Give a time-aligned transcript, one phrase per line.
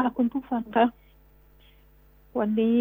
[0.00, 0.86] ่ะ คุณผู้ฟังคะ
[2.38, 2.78] วันนี้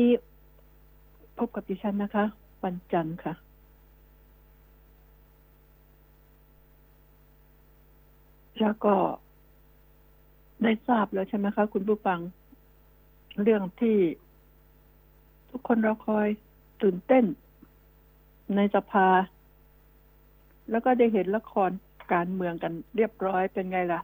[1.38, 2.26] พบกับดิฉันนะคะ
[2.64, 3.34] วันจันทร์ค่ะ
[8.62, 8.96] แล้วก็
[10.64, 12.20] ได้ทราบแล้วใช่ไหมคะ คุณผู้ฟัง
[13.42, 13.98] เรื่องที่
[15.50, 16.28] ทุกคนเราคอย
[16.82, 17.26] ตื่นเต้น
[18.56, 19.08] ในสภา
[20.72, 21.72] แล้วก็ได้เห็นละคร
[22.14, 24.02] การเมืองกันเรียบร้อยเป็นไงล่ะ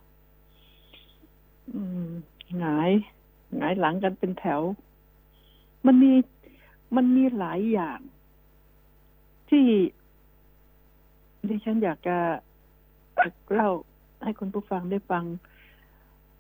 [1.75, 2.13] อืม
[2.59, 2.91] หงาย
[3.57, 4.61] หงายหลังกันเป็นแถว
[5.85, 6.13] มันมี
[6.95, 7.99] มันมีหลายอย่าง
[9.49, 9.65] ที่
[11.49, 12.17] ดิฉันอยากจะ
[13.53, 13.71] เล่า
[14.23, 15.23] ให้คุณผู้ฟังได้ฟัง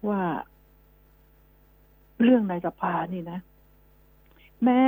[0.07, 0.21] ว่า
[2.23, 3.39] เรื่องในสภานี่นะ
[4.63, 4.81] แม้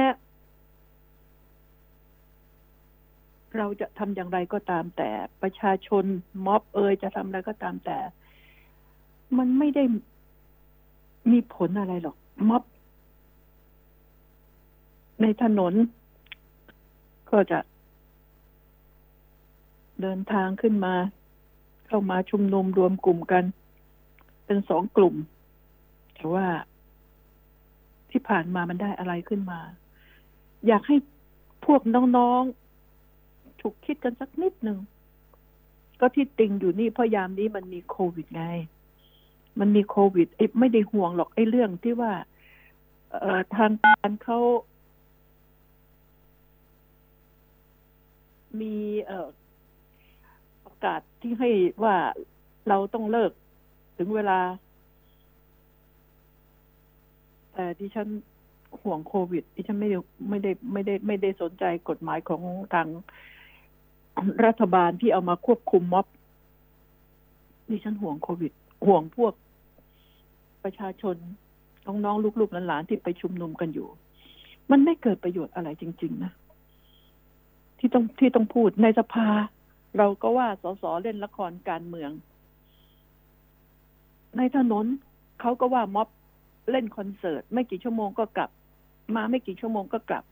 [3.58, 5.09] เราจะทำอย่างไรก็ตามแต่
[5.42, 6.03] ประชาชน
[6.45, 7.98] ม็อบเอยจะทำอะไรก็ตามแต่
[9.38, 9.84] มันไม่ได้
[11.32, 12.18] มีผลอะไรหรอก
[12.50, 12.64] ม็อบ
[15.22, 15.73] ในถนน
[17.30, 17.59] ก็จะ
[20.02, 20.94] เดินทางขึ้นมา
[21.88, 23.44] เข้ามาชุมนุมรวมกลุ่มกัน
[24.45, 25.16] เป็นสองกลุ่ม
[26.16, 26.48] แต่ว่า
[28.10, 29.60] ที่ผ่านมามันได้อะไรขึ้นมา
[30.67, 30.95] อยากให้
[31.66, 31.82] พวก
[32.17, 34.80] น้องๆ ถูกคิดกันสักนิดหนึ่ง
[36.00, 38.44] ก็ที่ติงอยู่นี่เพราะยามนี้มันมีโควิดไง
[39.59, 42.14] มันมีโควิดไอ้ไม่ได้ห่วงหรอกไอ้เรื่องที่ว่า
[43.09, 44.39] เออทางการเขา
[48.59, 49.28] มีเออ
[50.66, 51.50] ประกาศที่ให้
[51.83, 51.95] ว่า
[52.67, 53.31] เราต้องเลิก
[53.98, 54.39] ถึงเวลา
[57.53, 58.08] แต่ที่ฉัน
[58.81, 59.98] ห่วงโควิดที่ฉันไม่ได้
[60.30, 62.42] ไม่ได้ไม่ได้ ไม่ได้สนใจกฎหมายของ
[62.73, 62.88] ทาง
[64.45, 66.06] รัฐบาลที่เอามาควบคุมม็อบ
[67.70, 68.52] ดิฉันห่วงโควิด
[68.86, 69.33] ห่วงพวก
[70.66, 71.16] ประชาชน
[71.88, 73.88] น้องๆลูกๆหลานๆที่ไปชุมนุมกันอยู่
[74.71, 76.31] มันไม่เกิดประโยชน์อะไรจริง ๆ นะ
[77.80, 79.27] ที่ต้องที่ต้องพูดในสภา
[79.98, 82.11] เราก็ว่าสสเล่นละครการเมือง
[84.37, 84.86] ในถนน
[85.42, 86.08] เขาก็ว่าม็อบ
[86.71, 88.49] เล่นคอนเสิร์ต ไม่กี่ชั่วโมงก็กลับ
[89.15, 90.23] มาไม่กี่ชั่วโมงก็กลับ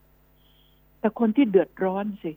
[0.99, 2.31] แต่คนที่เดือดร้อนสิ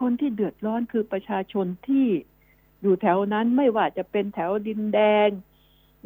[0.00, 2.06] คนที่เดือดร้อนคือประชาชนที่
[2.82, 5.28] อยู่แถวนั้นไม่ว่าจะเป็นแถวดินแดง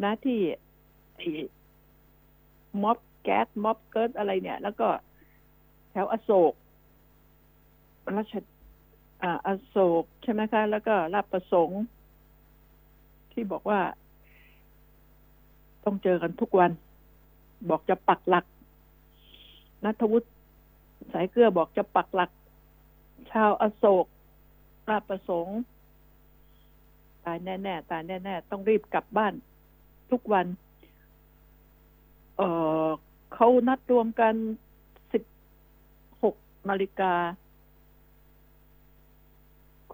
[0.03, 0.41] นะที่
[2.83, 4.89] ม็อบแก๊สม็อบเกิร์ดอะไรเนี่ย แล้วก็
[5.91, 6.53] แถวอโศก
[8.17, 8.35] รัช
[9.23, 11.83] อาอโศกใช่ไหมคะ แล้วก็รับประสงค์
[13.33, 13.81] ที่บอกว่า
[15.85, 16.71] ต้องเจอกันทุกวัน
[17.71, 18.45] บอกจะปักหลัก
[19.85, 20.29] นัทวุฒิ
[21.13, 22.31] สายเกลือบอกจะปักหลัก
[23.31, 24.07] ชาวอโศก
[24.91, 25.59] ราประสงค์
[27.27, 29.35] ตายแน่ๆตายแน่ๆต้องรีบกลับบ้าน
[30.11, 30.47] ทุกวัน
[32.37, 32.43] เอ
[32.85, 32.89] อ
[33.35, 34.35] เขานัดรวมกัน
[35.13, 35.23] สิบ
[36.23, 36.35] หก
[36.69, 37.13] นาฬิกา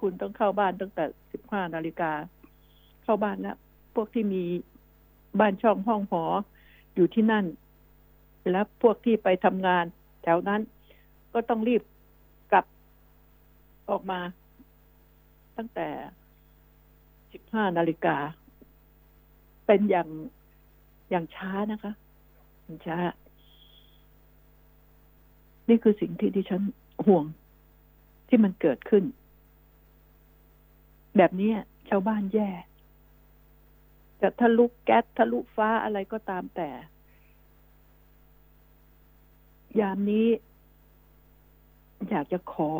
[0.01, 2.13] คุณต้องเข้าบ้านตั้งแต่สิบห้านาฬิกา
[3.03, 3.57] เข้าบ้านแล้ว
[3.95, 4.45] พวกที่มี
[5.41, 6.25] บ้านช่องห้องหอ
[6.95, 7.45] อยู่ที่นั่น
[8.53, 9.85] แล้วพวกที่ไปทำงาน
[10.23, 10.61] แถวนั้น
[11.33, 11.83] ก็ต้องรีบ
[12.53, 12.65] กลับ
[13.91, 14.21] ออกมา
[15.57, 15.89] ตั้งแต่
[17.33, 18.17] สิบห้านาฬิกา
[19.67, 20.09] เป็นอย่าง
[21.11, 21.93] อย่างช้านะคะ
[22.63, 22.99] อย่างช้า
[25.69, 26.63] นี่คือสิ่งที่ดิฉัน
[27.07, 27.25] ห่วง
[28.29, 29.05] ที่มันเกิดขึ้น
[31.17, 31.53] แบบนี้
[31.89, 32.51] ชาวบ้านแย่
[34.21, 36.71] จะทะลุแก๊สทะลุฟ้าอะไรก็ตามแต่
[39.81, 40.27] ยามนี้
[42.09, 42.71] อยากจะขอ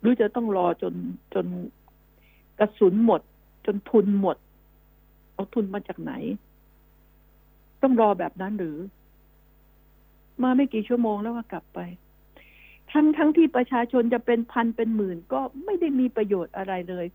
[0.00, 0.94] หรือจะต้องรอจน
[1.34, 1.46] จน
[2.58, 3.20] กระสุนหมด
[3.66, 4.36] จนทุนหมด
[5.34, 6.12] เอาทุนมาจากไหน
[7.82, 8.78] ต้องรอแบบนั้นหรือ
[10.42, 11.78] มาไม่กี่ชั่วโมงแล้วก็กลับไป
[12.92, 17.06] ทั้งทั้งที่ประชาชนจะเป็นพันเป็นหมื่น ก็ไม่ได้มีประโยชน์อะไรเลย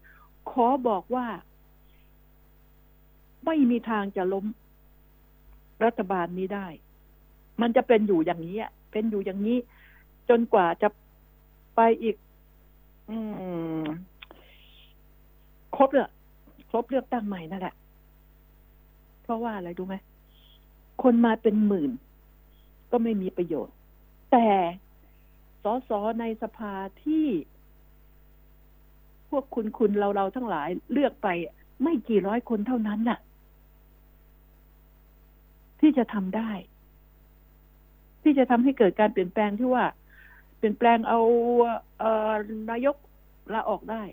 [0.51, 1.27] ขอบอกว่า
[3.45, 4.45] ไม่มีทางจะล้ม
[5.85, 6.68] รัฐบาลนี้ได้
[7.62, 8.57] มันจะเป็นอยู่อย่างนี้
[8.91, 9.57] เป็นอยู่อย่างนี้
[10.29, 10.89] จนกว่าจะ
[11.75, 12.15] ไปอีก
[13.09, 13.18] อื
[13.79, 13.83] ม
[15.75, 16.09] ครบเลย
[16.69, 17.75] ครบเลือกตั้งใหม่นั่นแหละ
[19.23, 19.95] เพราะว่าอะไรดูไหม
[21.03, 21.91] คนมาเป็นหมื่น
[22.91, 23.75] ก็ไม่มีประโยชน์
[24.31, 24.47] แต่
[25.63, 26.73] สสในสภา
[27.03, 27.27] ที่
[29.29, 31.27] พวกคุณคุณเราเราทั้งหลายเลือกไป
[31.83, 33.19] ไม่กี่ร้อยคนเท่านั้นน่ะ
[35.79, 36.51] ที่จะทำได้
[38.23, 39.85] ที่จะทำให้เกิดการเปลี่ยนแปลงที่ว่า
[40.57, 41.19] เปลี่ยนแปลงเอา
[41.99, 42.31] เออ
[42.69, 42.95] นายก
[43.53, 44.03] ลาออกได้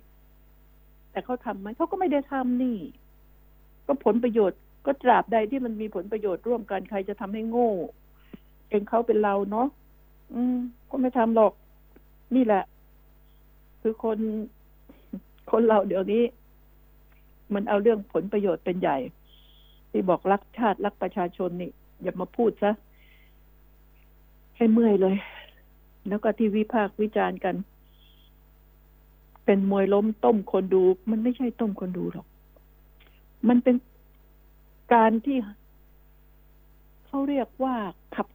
[1.10, 2.78] แต่เขาทำไหมเขาก็ไม่ได้ทำนี่
[3.86, 7.70] ก็ผลประโยชน์ก็ตราบใดที่มันมีผลประโยชน์ร่วมกันใครจะทำให้โง่
[8.68, 9.68] เองเขาเป็นเราเนาะ
[10.34, 10.56] อืม
[10.90, 11.52] ก็ไม่ทำหรอก
[12.34, 12.64] นี่แหละ
[13.82, 14.18] คือคน
[15.50, 16.22] คนเราเดี๋ยวนี้
[17.54, 18.98] มันเอาเรื่องผลประโยชน์เป็นใหญ่
[19.90, 21.70] ที่บอกรักชาติรักประชาชนนี่
[22.02, 22.72] อย่ามาพูดซะ
[24.56, 25.16] ให้เมื่อยเลย
[26.08, 27.54] แล้วก็ที่วิพากษ์วิจารณ์กัน
[29.44, 32.26] เป็นมวยล้มต้มคนดู มันไม่ใช่ต้มคนดูหรอก
[33.48, 33.76] มันเป็น
[34.94, 35.38] การที่
[37.06, 37.76] เขาเรียกว่า
[38.14, 38.26] ขับ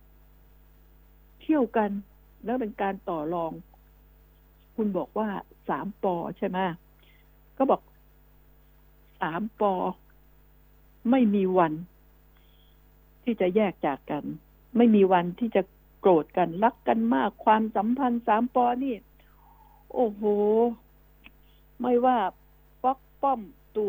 [1.42, 1.90] เที่ยวกัน
[2.46, 3.52] แล้วเป็นการต่อรอง
[4.76, 5.30] คุณบอกว่า
[5.70, 6.58] สามปอใช่ไหม
[7.58, 7.82] ก็บอก
[9.22, 9.74] สามปอ
[11.12, 11.74] ไม่มีวัน
[13.24, 14.24] ที่จะแยกจากกัน
[14.78, 15.62] ไม่มีวันที่จะ
[16.00, 18.96] โกรธกันรักกันมากความสัมพันธ์สามปอนี่
[19.94, 20.24] โอ้โห
[21.82, 22.18] ไม่ว่า
[22.84, 23.40] ป๊อกป้อม
[23.76, 23.88] ตู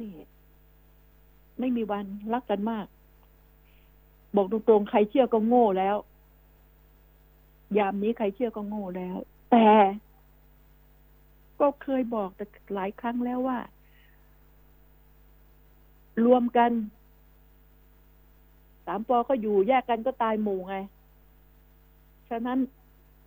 [0.00, 0.14] นี่
[1.58, 2.86] ไม่มีวันรักกันมาก
[4.36, 5.96] บอกตรงๆ ใครเชื่อก็โง่แล้ว
[7.78, 9.16] ยามนี้ใครเชื่อก็โง่แล้ว
[9.50, 9.68] แต่
[11.60, 12.44] ก็เคยบอกแต่
[12.74, 13.58] หลายครั้งแล้วว่า
[16.26, 16.70] รวมกัน
[18.86, 20.76] สามปอก็อยู่แยกกันก็ตายหมู่ไง
[22.30, 22.58] ฉะนั้น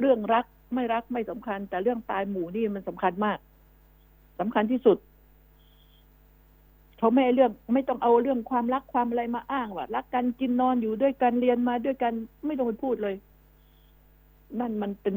[0.01, 3.37] เรื่องรักไม่รักไม่สำคัญ แต่เรื่องตายหมู่นี่มันสำคัญมาก
[4.39, 4.97] สำคัญที่สุด
[6.97, 12.13] เขาไม่เรื่องไม่ต้องเอาเรื่องความรักความอะไรมาอ้างว่ารักกันกินนอนอยู่ด้วยกันเรียนมาด้วยกัน
[12.45, 13.15] ไม่ต้องไปพูดเลย
[14.59, 15.15] นั่นมันเป็น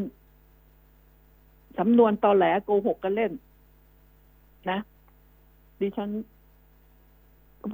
[1.79, 3.33] สำนวนตอแหลโกหกกันเล่น
[4.71, 4.79] นะ
[5.81, 6.11] ดิฉัน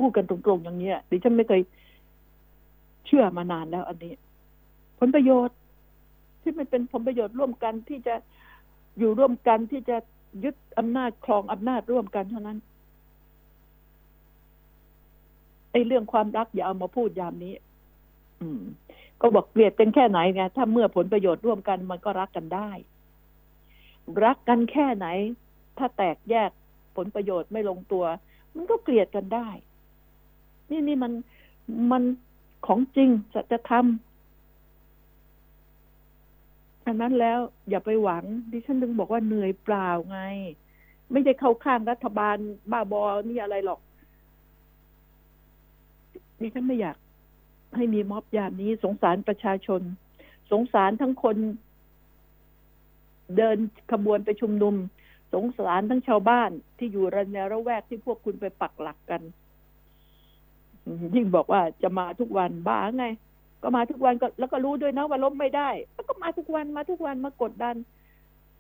[0.01, 1.61] พูดกันตรงๆอย่างนี้ดิฉันไม่เคย
[3.07, 4.13] เชื่อมานานแล้ว อันนี้
[4.99, 5.57] ผลประโยชน์
[6.43, 8.15] ที่มันเป็นผลประโยชน์ร่วมกันที่จะ
[8.99, 9.97] อยู่ร่วมกันที่จะ
[10.45, 12.59] ยึดอำนาจครองอำนาจร่วมกันเท่านั้น
[15.73, 17.55] ไอ้เรื่องความรักอย่าเอามาพูดยามนี้
[18.41, 18.63] อืม
[19.21, 22.71] ก็บอกเกลียดกันแค่ไหนไงถ้าเมื่อผลประโยชน์ร่วมกันมันก็รักกันได้
[24.25, 25.07] รักกันแค่ไหน
[25.79, 26.51] ถ้าแตกแยก
[26.97, 28.05] ผลประโยชน์ไม่ลงตัว
[28.55, 29.49] มันก็เกลียดกันได้
[30.71, 31.13] นี่นี่มัน
[31.91, 32.03] มัน
[32.67, 33.87] ของจริงสัจธรรม
[36.87, 37.39] อันนั้นแล้ว
[37.71, 40.21] อย่าไปหวัง ดิฉันถึงบอกว่าเหนื่อยเปล่าไง
[41.13, 42.37] ไม่ได้เข้าข้างรัฐบาล
[42.71, 43.81] บ้าบอนี่อะไรหรอก
[46.41, 46.97] ดิฉันไม่อยาก
[47.77, 49.83] ให้มีม็อบยามนี้สงสารประชาชน
[50.51, 51.37] สงสารทั้งคน
[53.37, 53.59] เดิน
[53.93, 54.75] ขบวนไปชุมนุม
[55.35, 59.23] สงสารทั้งชาวบ้านที่อยู่ระแนระแวกที่พวกคุณไปปักหลักกัน
[61.15, 63.07] ยิ่งบอกว่าจะมาทุกวันบ้าไง
[63.63, 67.77] ก็มาทุกวันก็แล้วก็รู้ด้วยนะว่าล้มไม่ได้แล้วก็มาทุกวันมาทุกวันมากดดัน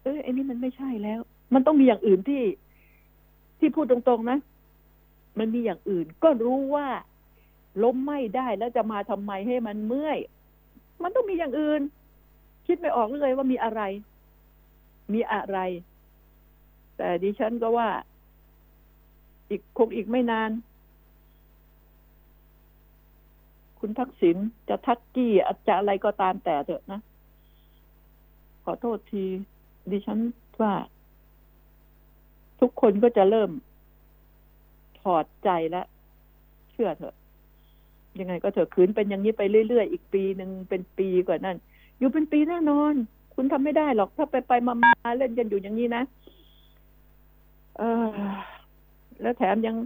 [0.02, 1.20] เออไอ้นี่มันไม่ใช่แล้ว
[1.54, 2.42] มันต้องมีอย่างอื่นที่
[3.58, 4.38] ที่พูดตรงๆนะ
[5.38, 6.86] มันมีอย่างอื่น ก็รู้ว่า
[7.82, 10.18] ล้มไม่ได้แล้วจะมาทำไมให้มันเมื่อย
[11.02, 11.80] มันต้องมีอย่างอื่น
[12.66, 13.82] คิดไม่ออกเลยว่ามีอะไร
[15.14, 15.58] มีอะไร
[16.96, 17.88] แต่ดิฉันก็ว่า
[19.50, 20.50] อีกคงอีกไม่นาน
[23.80, 24.36] คุณทักษิณ
[24.68, 27.00] จะทักกี้อาจะอะไรก็ตามแต่เถอะนะ
[28.64, 29.24] ขอโทษที
[29.90, 30.18] ดิฉัน
[30.60, 30.74] ว่า
[32.60, 33.50] ทุกคนก็จะเริ่ม
[35.00, 35.86] ถอดใจแล้ว
[36.70, 37.14] เชื่อเถอะ
[38.20, 41.56] ยังไงก็เถอะคืนเป็นอย่างนี้ไปเรื่อยๆ อีกปีหนึ่งเป็นปีกว่านั้น
[41.98, 42.94] อยู่เป็นปีแน่นอน
[43.34, 46.02] คุณทำไม่ได้หรอก ถ้าไปไปมามาเล่นกันอยู่อย่างนี้นะ
[47.78, 48.28] เออ
[49.20, 49.76] แล้วแถมยัง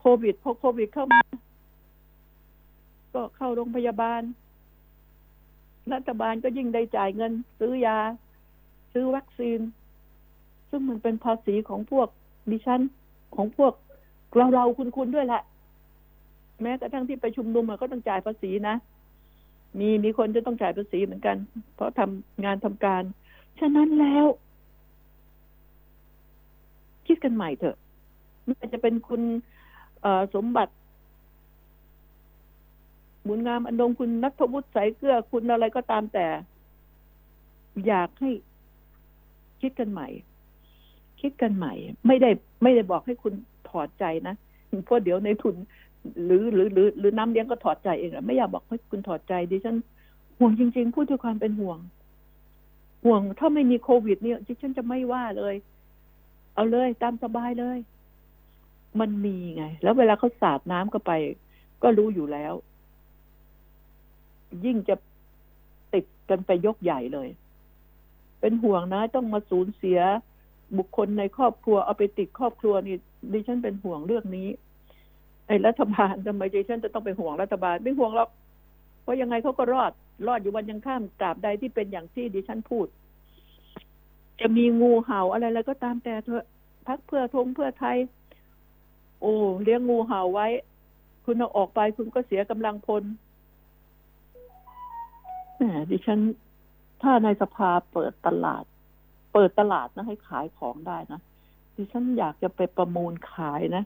[0.00, 1.20] โควิดพอโควิดเข้ามา
[3.18, 4.22] ก็เข้าโรงพยาบาล
[5.92, 7.98] รัฐบาลก็ยิ่งได้จ่ายเงิน ซื้อยา
[8.92, 9.60] ซื้อวัคซีน
[10.70, 12.08] ซึ่งมันเป็นภาษีของพวก
[12.50, 12.80] ดิฉัน
[13.36, 13.72] ของพวก
[14.36, 15.42] เราเราคุณคุณด้วยแหละ
[16.62, 18.76] แม้กระทั่งที่ไปชุมนุมก็ต้องจ่ายภาษีนะ
[19.78, 21.36] มีมีคนจะต้องจ่ายภาษีเหมือนกัน
[21.74, 23.02] เพราะทำงานทำการ
[23.60, 24.26] ฉะนั้นแล้ว
[27.06, 27.76] คิดกันใหม่เถอะ
[28.44, 29.22] ไม่จะเป็นคุณ
[30.34, 30.72] สมบัติ
[33.28, 36.26] บุญงามอันดงคุณนัทวุฒิสายเกลือคุณอะไรก็ตามแต่
[37.86, 38.30] อยากให้
[39.60, 40.08] คิดกันใหม่
[41.20, 41.72] คิดกันใหม่
[42.06, 42.30] ไม่ได้
[42.62, 43.34] ไม่ได้บอกให้คุณ
[43.68, 44.34] ถอดใจนะ
[44.84, 45.54] เพราะเดี๋ยวในทุน
[46.24, 49.76] หรือหรือหรือหรือน้ำเลี้ยงก็ถอดใจเองอะไม่อยากบอกให้คุณถอดใจดิฉัน
[50.38, 51.78] ห่วงจริง ๆ พูดด้วยความเป็นห่วง
[53.04, 55.54] ห่วงถ้าไม่มีโควิด เนี่ยดิฉันจะไม่ว่าเลย
[56.54, 57.78] เอาเลยตามสบายเลย
[59.00, 61.12] มันมีไง แล้วเวลาเขาสาดน้ำเข้าไป
[61.82, 62.54] ก็รู้อยู่แล้ว
[64.64, 64.94] ยิ่งจะ
[65.94, 67.28] ติดกันไปยกใหญ่เลย
[68.40, 70.00] เป็นห่วงนะต้องมาสูญเสีย
[70.78, 72.96] บุคคลในครอบครัวเอาไปติดครอบครัวนี่
[73.32, 74.48] ดิฉันเป็นห่วงเรื่องนี้
[75.46, 78.30] ไอ้รัฐบาลทำไมดิฉันจะต้องไปห่วงรัฐบาลไม่ห่วงหรอก
[79.02, 79.92] เพราะยังไงเขาก็รอด
[80.26, 82.86] รอดอยู่วันยังข้ามตราบใดที่เป็นอย่างที่ดิฉันพูด
[84.40, 86.44] จะมีงูเห่าอะไรแล้วก็ตามแต่เถอะ
[86.86, 87.96] พักเพื่อทงเพื่อไทย
[89.20, 90.46] โอ้เลี้ยงงูเห่าไว้
[91.24, 93.02] คุณเอาออกไปคุณก็เสียกำลังพล
[95.58, 96.20] แหมดิฉัน
[97.02, 98.64] ถ้าในสภาเปิดตลาด
[99.32, 101.20] เปิดตลาดนะให้ขายของได้นะ
[101.76, 103.84] ดิฉันอยากจะไปประมูลขายนะ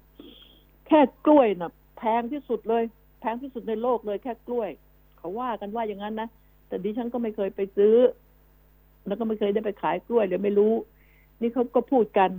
[0.86, 2.84] แค่กล้วยนะแพงที่สุดเลย
[3.20, 4.70] แพงที่สุดในโลกเลยแค่กล้วย
[5.18, 6.28] เขาว่ากันว่าอย่างนั้นนะ
[6.68, 7.96] แต่ดิฉันก็ไม่เคยไปซื้อ
[9.06, 10.74] แล้วก็ไม่เคยได้ไปขายกล้วยเลยไม่รู้
[11.40, 12.30] นี่เขาก็พูดกัน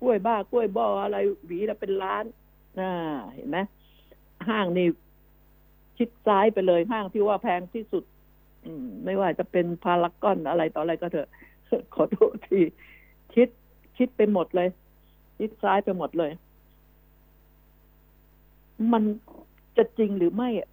[0.00, 1.16] กล้วยบ้ากล้วยบออะไร
[1.46, 2.24] หวีละเป็นล้าน
[2.78, 2.92] น่า
[3.34, 3.58] เห็นไหม
[4.48, 4.86] ห้างนี่
[5.96, 8.04] ชิดซ้ายไปเลยห้างที่ว่าแพงที่สุด
[9.04, 11.28] ไม่ว่าจะเป็นพารากอนอะไรต่ออะไรก็เถอะ
[11.94, 12.60] ขอโทษที
[13.34, 13.48] ชิด
[13.96, 14.68] ชิดไปหมดเลย
[15.38, 16.32] ชิดซ้ายไปหมดเลย
[18.92, 19.02] มัน
[19.76, 20.68] จะจริงหรือไม่อะ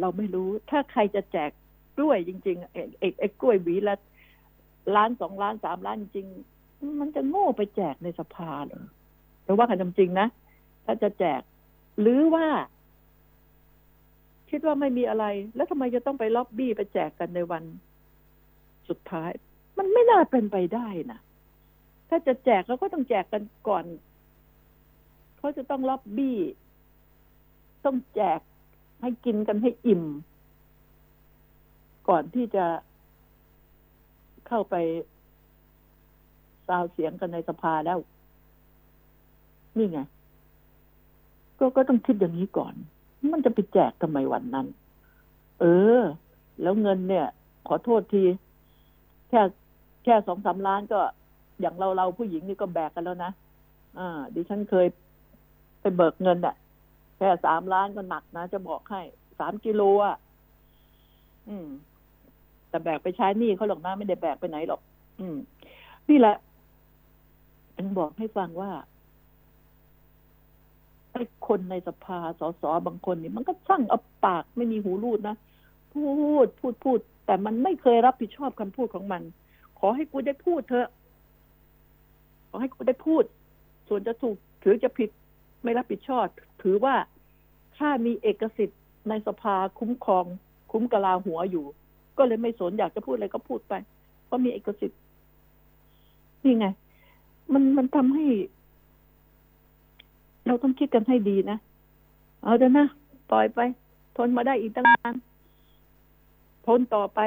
[0.00, 1.50] เราไม่รู้ ถ้าใครจะแจก
[1.96, 3.94] กล้วยจริงๆไอ้ไอ้ไอ้กล้วยหวีละ
[4.96, 6.26] ล้านสองล้านสามล้านจริง
[7.00, 8.84] มันจะโง่ไปแจกในสภาเหรอ
[9.44, 10.28] แต่ว่ากันจริงนะ
[10.84, 11.42] ถ้าจะแจก
[12.00, 12.46] หรือว่า
[14.50, 15.24] คิดว่าไม่มีอะไร
[15.56, 17.64] แล้วทำไมจะต้องไปล็อบบี้ไปแจกกันในวัน
[18.88, 19.30] สุดท้าย
[19.78, 21.20] มันไม่น่าเป็นไปได้นะ
[22.08, 23.84] ถ้าจะแจกเราก็ต้องแจกกันก่อน
[25.38, 26.38] เขาจะต้องล็อบบี้
[27.84, 28.40] ต้องแจก
[29.00, 30.04] ให้กินกันให้อิ่ม
[32.08, 32.64] ก่อนที่จะ
[34.48, 34.74] เข้าไป
[36.68, 37.98] ซาวเสียงกันในสภาแล้ว
[39.76, 40.00] นี่ไง
[41.58, 42.74] ก็ก็ต้องคิดอย่างนี้ก่อน
[43.32, 44.66] มันจะไปแจกทำไมวันนั้น
[45.60, 45.64] เอ
[45.98, 46.00] อ
[46.62, 47.26] แล้วเงินเนี่ย
[47.68, 48.24] ขอโทษที
[49.28, 49.40] แค่
[50.04, 51.00] แค่สองสาล้านก็
[51.60, 53.32] อย่างเราเราผู้หญิงนี่ก็แบกกันแล้วนะ
[53.98, 54.86] อ่า ดิฉันเคย
[55.80, 56.54] ไปเบิกเงินอะ
[57.16, 59.00] แค่สามล้านก็หนักนะ จะบอกให้
[59.38, 60.16] สามกิโลอะ
[61.48, 61.68] อืม
[62.68, 64.80] แต่แบกไปใช้หนี้เขาหรอกนะไม่ได้แบกไปไหนหรอก
[65.20, 65.36] อืม
[66.08, 66.36] นี่แหละ
[67.76, 75.36] ฉันบอกให้ฟังว่า้คนในสภาสสบางคนนี่มันก็ช่างเอาปากไม่มีหูรูดนะ
[75.92, 76.02] พู
[76.44, 79.22] ดพูดพูด แต่มันไม่เคยรับผิดชอบคำพูดของมัน
[79.78, 80.88] ขอให้กูได้พูดเถอะ
[82.48, 83.22] ขอให้กูได้พูด
[83.88, 85.10] ส่วนจะถูกถือจะผิด
[85.62, 86.26] ไม่รับผิดชอบ
[86.62, 86.94] ถือว่า
[87.76, 90.24] ถ้ามีเอกสิทธิ์ในสภาคุ้มครอง
[90.72, 91.64] คุ้มกะลาหัวอยู่
[92.18, 93.74] ก็เลยไม่สนอยากจะพูดอะไรก็พูดไป
[94.26, 94.98] เพราะมีเอกสิทธิ์
[96.44, 96.66] นี่ไง
[97.52, 98.24] มันมันทำให้
[100.48, 101.58] เราต้องคิดกันให้ดีนะ
[102.42, 102.86] เอาเถอะนะ
[103.30, 103.60] ปล่อยไป
[104.16, 105.14] ทนมาได้อีกตั้งนาน
[106.66, 107.20] ทนต่อไป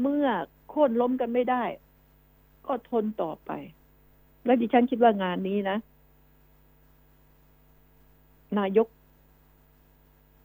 [0.00, 0.26] เมื่อ
[0.68, 1.64] โค่นล้มกันไม่ได้
[2.66, 3.50] ก็ทนต่อไป
[4.44, 5.76] และดิฉันคิดว่างานนี้นะ
[8.58, 8.88] นายก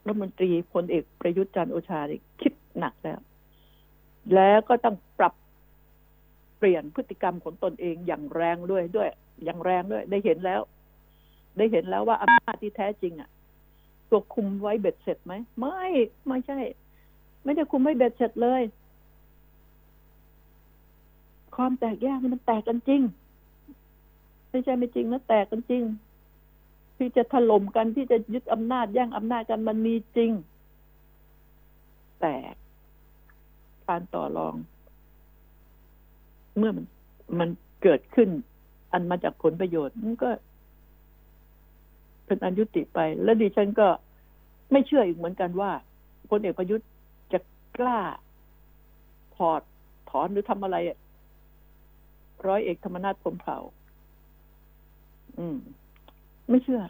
[0.06, 2.00] รัฐมนตรีพลเอกประยุทธ์จันโอชา
[2.42, 3.20] คิดหนักแล้ว
[4.36, 5.34] แล้วก็ต้องปรับ
[6.58, 9.10] เปลี่ยนพฤติกรรมของตนเองอย่างแรงด้วยด้วย
[9.44, 10.62] อย่างแรงด้วย ได้เห็นแล้ว
[11.58, 13.30] ได้เห็นแล้วว่าอำนาจที่แท้จริง อะ
[14.10, 15.84] ตัวคุมไว้เบ็ดเสร็จไหมไม่
[16.28, 16.58] ไม่ใช่
[17.44, 18.62] ไม่ได้คุมไว้เบ็ดเสร็จเลย
[21.56, 23.02] ความแตกแยกมันแตกกันจริง
[24.50, 25.84] ไม่ใช่ไม่จริงนะแตกกันจริง
[26.98, 30.32] ที่จะถล่มกันที่จะยึดอำนาจแย่งอำนาจกันมันมีจริง
[32.22, 32.36] แต่
[33.88, 34.56] การต่อรอง
[36.58, 36.86] เมื่อมัน
[37.40, 37.50] มัน
[37.84, 38.30] เกิดขึ้น
[38.92, 40.30] อันมาจากผลประโยชน์มันก็
[42.30, 43.88] เป็นอันยุติไป แล้วดิฉันก็
[44.72, 45.72] ไม่เชื่ออีกเหมือนกันว่า
[46.30, 46.88] พลเอกประยุทธ์
[47.34, 47.40] จะ
[47.78, 48.00] กล้า
[49.36, 49.62] ถอด
[50.10, 50.78] ถอนหรือทำอะไร
[52.48, 53.58] ร้อยเอกธรรมนัฐพรมเผ่า
[55.40, 55.58] อืม
[56.50, 56.82] ไม่เชื่อ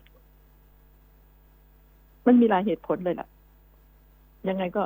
[2.25, 3.27] มันมีหลายเหตุผลเลยล่ะ
[4.49, 4.83] ยังไงก็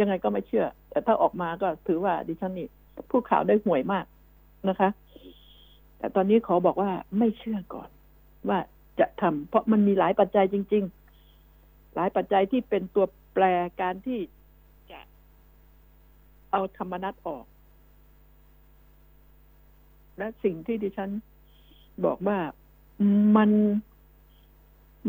[0.00, 2.68] ยังไงก็ไม่เชื่อ แต่ถ้าออกมาก็ถือว่าดิฉันนี่
[3.10, 4.06] ผู้ข่าวได้ห่วยมาก
[4.68, 4.88] นะคะ
[5.98, 7.88] แต่ตอนนี้ขอบอกว่าไม่เชื่อก่อน
[8.48, 8.58] ว่า
[9.00, 10.84] จะทำเพราะมันมีหลายปัจจัยจริง
[11.38, 13.44] ๆ หลายปัจจัยที่เป็นตัวแปร
[13.80, 14.20] การที่
[14.90, 15.00] จะ
[16.52, 17.44] เอาธรรมนัตออก
[20.18, 21.10] และสิ่งที่ดิฉัน
[22.04, 22.38] บอกว่า
[23.36, 23.50] มัน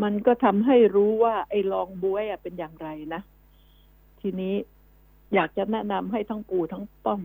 [0.02, 3.22] มันก็ทำให้รู้ว่า ไอ้ลองบวยเป็นอย่างไรนะ
[4.20, 4.54] ทีนี้
[5.34, 7.20] อยากจะแนะนำให้ทั้งปู่ทั้งป้อม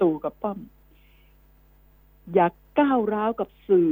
[0.00, 0.58] ตู่กับป้อม
[2.34, 3.90] อยากก้าวร้าวกับสื่อ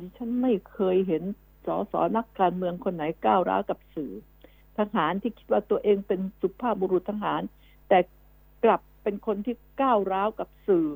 [0.00, 1.22] ดิฉันไม่เคยเห็น
[1.66, 4.12] สสนักการเมืองคนไหนก้าวร้าวกับสื่อ
[4.78, 7.42] ทหารที่คิดว่าตัวเองเป็นสุภาพบุรุษทหาร
[7.88, 7.98] แต่
[8.64, 10.86] กลับเป็นคนที่ก้าวร้าวกับสื่อ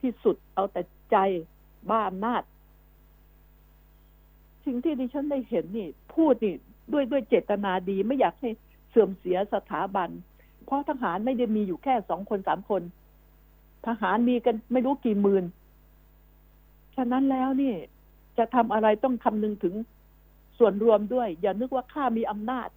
[0.00, 1.16] ที่สุดเอาแต่ใจ
[1.90, 2.42] บ้าอำนาจ
[4.64, 6.54] สิ่งที่ดิฉันได้เห็นนี่ พูดนี่
[6.92, 8.50] ด้วยด้วยเจตนาดีไม่อยากให้
[8.88, 10.10] เสื่อมเสียสถาบัน
[10.64, 12.82] เพราะทหารไม่ได้มีอยู่แค่สองคนสามคน
[13.86, 15.44] ทหารมีกันไม่รู้กี่หมื่น
[16.96, 17.74] ฉะนั้นแล้วนี่
[18.38, 19.74] จะทำอะไรต้องคำนึงถึง
[20.58, 22.68] ส่วนรวมด้วย อย่านึกว่าข้ามีอำนาจ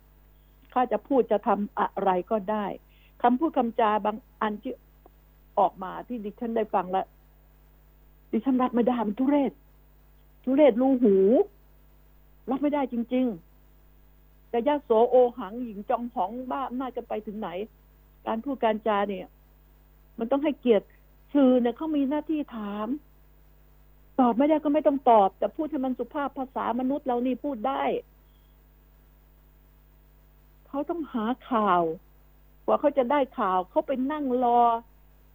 [0.73, 2.65] ข้าจะพูดจะทำอะไรก็ได้
[3.23, 4.73] คำพูดคำจาบางอันที่
[5.59, 7.05] ออกมาที่ดิฉันได้ฟังแล้ว
[8.31, 9.51] ดิฉันรับไม่ได้มันทุเรศ
[10.43, 11.15] ทุเรศรูหู
[12.49, 13.25] รับไม่ได้จริง
[13.87, 17.49] ๆ แต่ยาโสโอหังหญิงจองหองบ้าอำนาจกันไปถึงไหน
[18.27, 19.27] การพูดการจาเนี่ย
[20.19, 20.85] มันต้องให้เกียรติ
[21.33, 22.87] สื่อเนี่ยเขามีหน้าที่ถาม
[24.19, 27.83] ตอบไม่ได้ก็ไม่ต้องตอบ แต่พูดให้มันสุภาพภาษามนุษย์เรานี่พูดได้
[30.67, 31.81] เขาต้องหาข่าว
[32.65, 34.61] กว่าเขาจะได้ข่าว เขาไปนั่งรอ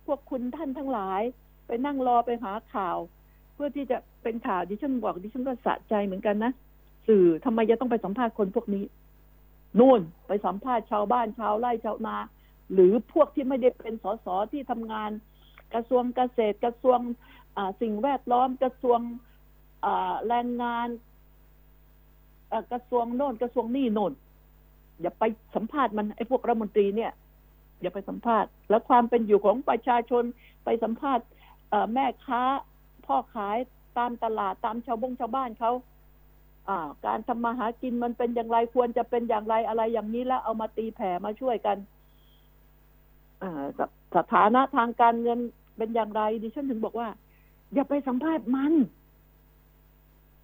[0.07, 1.23] พวกคุณท่านทั้งหลาย
[1.67, 2.97] ไปนั่งรอไปหาข่าว
[3.55, 6.53] เพื่อที่จะเป็นข่าวดิฉันบอกดิฉันก็สะใจเหมือนกันนะ
[7.07, 8.85] สื่อทำไมจะต้องไปสัมภาษณ์คนพวกนี้
[9.79, 12.17] นู่นไปสัมภาษณ์ชาวบ้านชาวไร่ชาวนา
[12.73, 15.11] หรือพวกที่ไม่ได้เป็นสสที่ทำงาน
[15.75, 16.99] กระทรวงเกษตรกระทรวง
[17.81, 19.01] สิ่งแวดล้อมกระทรวง
[20.29, 20.89] แรงงาน
[22.73, 24.13] กระทรวงโน่นกระทรวงนี่โน่น
[25.01, 25.25] อย่าไป
[25.57, 27.13] สัมภาษณ์มันไอ้พวกรัฐมนตรีเนี่ย
[27.83, 30.25] อย่าไปสัมภาษณ์ แล้วความเป็นอยู่ของประชาชน
[30.65, 31.25] ไปสัมภาษณ์
[31.95, 32.43] แม่ค้า
[33.07, 33.57] พ่อขาย
[33.99, 35.73] ตามตลาดตามชาวบงชาวบ้านเขา
[37.07, 41.77] การทำมาหากินมันเป็นอย่างไรควรจะเป็นอย่างไรอะไรอย่างนี้แล้วเอามาตีแผ่มาช่วยกัน
[44.17, 45.39] สถานะทางการเงิน
[45.77, 47.09] เป็นอย่างไรดิฉันถึงบอกว่า
[47.77, 48.75] อย่าไปสัมภาษณ์มัน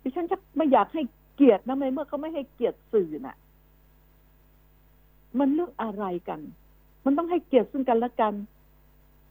[0.02, 1.02] ดิฉันจะไม่อยากให้
[1.36, 3.36] เกียรตินะในเมื่อเขาไม่ให้เกียรติสื่อน่ะ
[5.38, 6.40] มันเรื่องอะไรกัน
[7.04, 8.34] มันต้องให้เกียรติซึ่งกันและกัน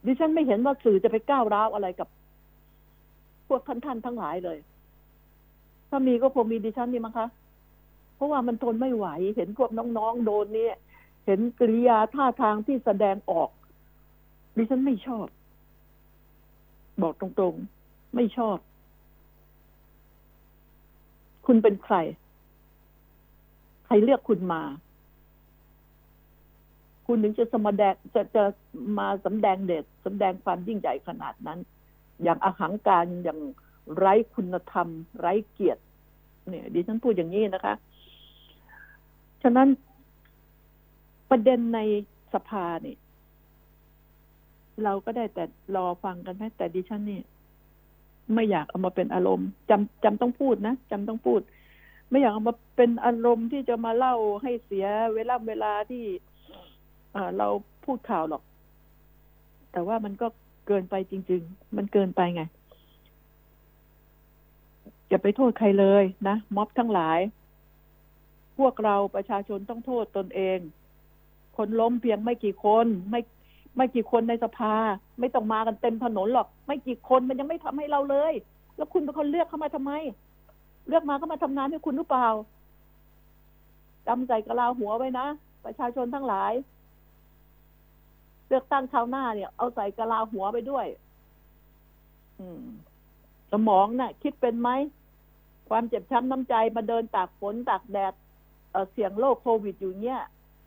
[0.06, 2.08] ดิฉันไม่เห็นว่าสื่อจะไปก้าวร้าวอะไรกับ
[3.48, 4.58] พวกท่านท่านทั้งหลายเลย
[5.90, 7.28] ถ้ามีก็คงมีดิฉันนี่มั้งคะ
[8.16, 10.76] เพราะว่ามันทนไม่ไหว เห็นพวกน้องๆโดนเนี่ย
[11.26, 13.50] เห็นกริยาท่าทางที่แสดงออก
[14.58, 15.28] ดิฉันไม่ชอบ
[17.02, 17.81] บอกตรงๆ
[18.16, 18.58] ไม่ชอบ
[21.46, 21.96] คุณเป็นใคร
[23.86, 24.62] ใครเลือกคุณมา
[27.06, 28.44] คุณถึงจะสมแดงจะจะ
[29.00, 31.60] มาสำแดงเด็ดสำแดงความยิ่งใหญ่ขนาดนั้น
[32.24, 33.40] อย่างอาหังการอย่าง
[33.98, 34.88] ไร้คุณธรรม
[35.20, 35.82] ไร้เกียรติ
[36.50, 37.76] เนี่ย ดิฉันพูดอย่างนี้นะคะ
[39.44, 39.68] ฉะนั้น
[41.30, 41.80] ประเด็นใน
[42.34, 42.98] สภาเนี่ย
[44.84, 45.44] เราก็ได้แต่
[45.76, 47.22] รอฟังกันนะแต่ดิฉันนี่
[48.34, 51.42] ไม่อยากเอามาเป็นอารมณ์จำจำต้องพูดนะจำต้องพูด
[52.10, 56.04] ไม่อยากเอามาเป็นอารมณ์ที่จะมาเล่าให้เสียเวลาเวลาที่
[57.38, 57.48] เรา
[57.86, 58.44] พูดข่าวหรอก
[59.72, 60.28] แต่ว่ามันก็
[60.68, 62.44] เกินไปจริง ๆ มันเกินไปไง
[65.10, 67.20] อย่าไปโทษใครเลยนะม็อบทั้งหลาย
[68.58, 70.60] พวกเราประชาชนต้องโทษตนเอง
[71.58, 73.22] คนล้มเพียงไม่กี่คน ไม่
[73.76, 74.74] ไม่กี่คนในสภา
[75.20, 78.34] ไม่ต้องมากันเต็มถนนหรอก ไม่กี่คนมันยังไม่ทำให้เราเลย
[78.76, 79.92] แล้วคุณเป็นคนเลือกเข้ามาทำไม
[80.88, 82.28] เลือกมาเข้ามาทำงานให้คุณหรือเปล่า
[84.08, 85.28] จำใจกระลาหัวไว้นะ
[85.66, 86.54] ประชาชนทั้งหลาย
[88.48, 90.86] เลือกตั้งคราวหน้าเนี่ย เอาใส่กระลาหัวไปด้วย
[92.40, 92.64] อืม
[93.52, 94.70] สมองนะ่ะ คิดเป็นไหม
[95.70, 98.14] ความเจ็บช้ำน้ำใจมาเดินตากฝนตากแดด
[98.72, 100.20] เเสี่ยงโรคโควิดอยู่เนี้ย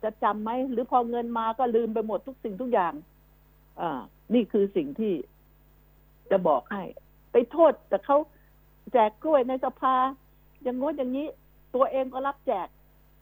[0.05, 2.93] จะจำไหมหรือพอเงินมาก็ลืมไปหมดทุกสิ่งทุกอย่าง
[3.81, 3.99] อ่า
[4.33, 5.13] นี่คือสิ่งที่
[6.31, 6.83] จะบอกให้
[7.31, 8.17] ไปโทษแต่เขา
[8.93, 9.95] แจกกล้วยในสภา
[10.63, 11.27] อย่างง้นอย่างนี้
[11.75, 12.67] ตัวเองก็รับแจก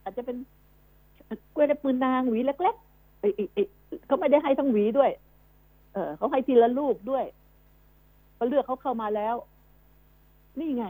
[0.03, 0.37] อาจจะเป็น
[1.53, 5.11] กล้วยในปืนนางหวีเล็กๆเขาไม่ได้ให้ทั้งหวีด้วย
[5.93, 7.25] เออเขาให้ทีละลูกด้วย
[8.35, 9.35] เขาเลือกเขาเข้ามาแล้ว
[10.59, 10.85] นี่ไง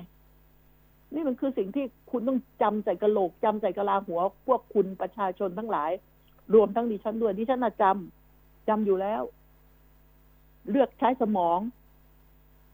[1.14, 5.92] นี่มันคือสิ่งที่คุณต้องจำใส่กระโหลกจำใส่กระลาหัวพวกคุณประชาชนทั้งหลาย
[6.54, 9.22] รวมทั้งดิฉันด้วยดิฉันน่ะจำจำอยู่แล้ว
[10.70, 11.60] เลือกใช้สมอง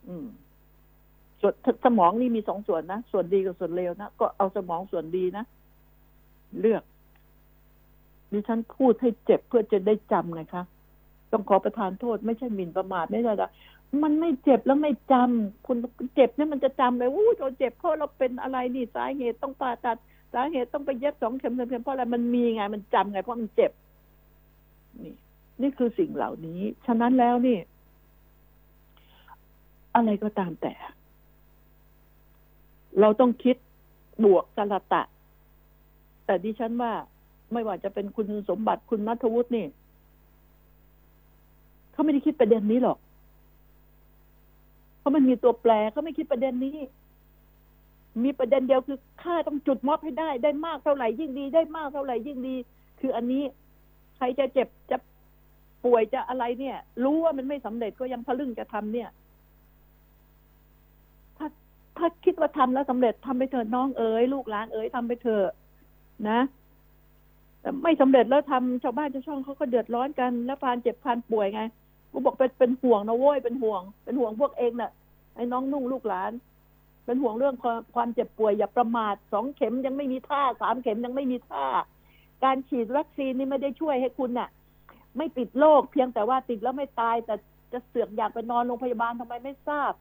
[0.08, 0.28] อืม
[1.42, 1.54] ส่วน
[1.86, 5.44] สมองนี่มีสองส่วนนะส่วนดีกับส่วนเลวนะก็เอาสมองส่วนดีนะ
[6.60, 6.84] เลือก
[8.32, 10.64] ดิฉันพูดให้เจ็บเพื่อจะได้จำไงคะ
[11.32, 13.50] ต้องขอประทานโทษ ไม่ใช่หมิ่นประมาทไม่ใช่ละ
[14.04, 15.78] มันไม่เจ็บแล้วไม่จำคุณ
[16.16, 19.98] เจ็บเนี่ยมันจะจำเลยอู้เราเจ็บเพราะเราเป็นอะไรนี่สาเหตุต้องผ่าตัด
[20.34, 23.72] สาเหตุต้องไปเย็บสองเข็มเพียงเพราะอะไรมันมีไงมันจำไงเพราะมันเจ็บ
[25.04, 25.14] นี่
[25.62, 27.58] นี่คือสิ่งเหล่านี้ ฉะนั้นแล้วนี่
[29.96, 30.74] อะไรก็ตามแต่
[33.00, 33.56] เราต้องคิด
[34.24, 35.02] บวกสลตะ
[36.26, 36.94] แต่ดิฉันว่า
[37.54, 39.66] ไม่ว่าจะเป็นคุณสมบัติคุณนัทวุฒินี่
[41.92, 42.98] เขาไม่ได้คิดประเด็นนี้หรอก
[45.00, 46.78] เพราะมันมีตัวแปรเขาไม่คิดประเด็นนี้
[48.24, 52.56] มีประเด็นเดียวคือค่าต้องจุดม็อบให้ได้ ได้มากเท่าไหร่ยิ่งดี ได้มากเท่าไหร่ยิ่งดี
[53.00, 53.44] คืออันนี้
[54.18, 54.98] ใครจะเจ็บจะ
[55.86, 59.10] ป่วยจะอะไรเนี่ย รู้ว่ามันไม่สำเร็จก็ยังทะลึ่งจะทำเนี่ย
[61.38, 61.48] ถ้า
[61.98, 65.48] ถ้าคิดว่าทำแล้วสำเร็จทำไปเถอะน้องเอ๋ยลูกหลานเอ๋ยทำไปเถอะ
[66.30, 66.40] นะ
[67.62, 71.62] แต่ไม่สำเร็จแล้วทำชาวบ้านชาวช่องเขาก็เดือดร้อนกัน แล้วพานเจ็บพานป่วยไง
[72.12, 74.92] กูบอกเป็นเป็นห่วงนะโว้ยเป็นห่วง เป็นห่วงพวกเองน่ะ
[75.36, 76.32] ไอ้น้องนุ่งลูกหลาน
[77.06, 81.66] เป็นห่วงเรื่องความความเจ็บป่วยอย่าประมาทสองเข็มยังไม่มีท่าสามเข็มยังไม่มีท่า
[82.44, 84.50] การฉีดวัคซีนนี่ไม่ได้ช่วยให้คุณน่ะ
[85.18, 87.36] ไม่ติดโรคเพียงแต่ว่าติดแล้วไม่ตาย แต่
[87.72, 89.94] จะเสือกอยากไปนอนโรงพยาบาลทำไมไม่ทราบ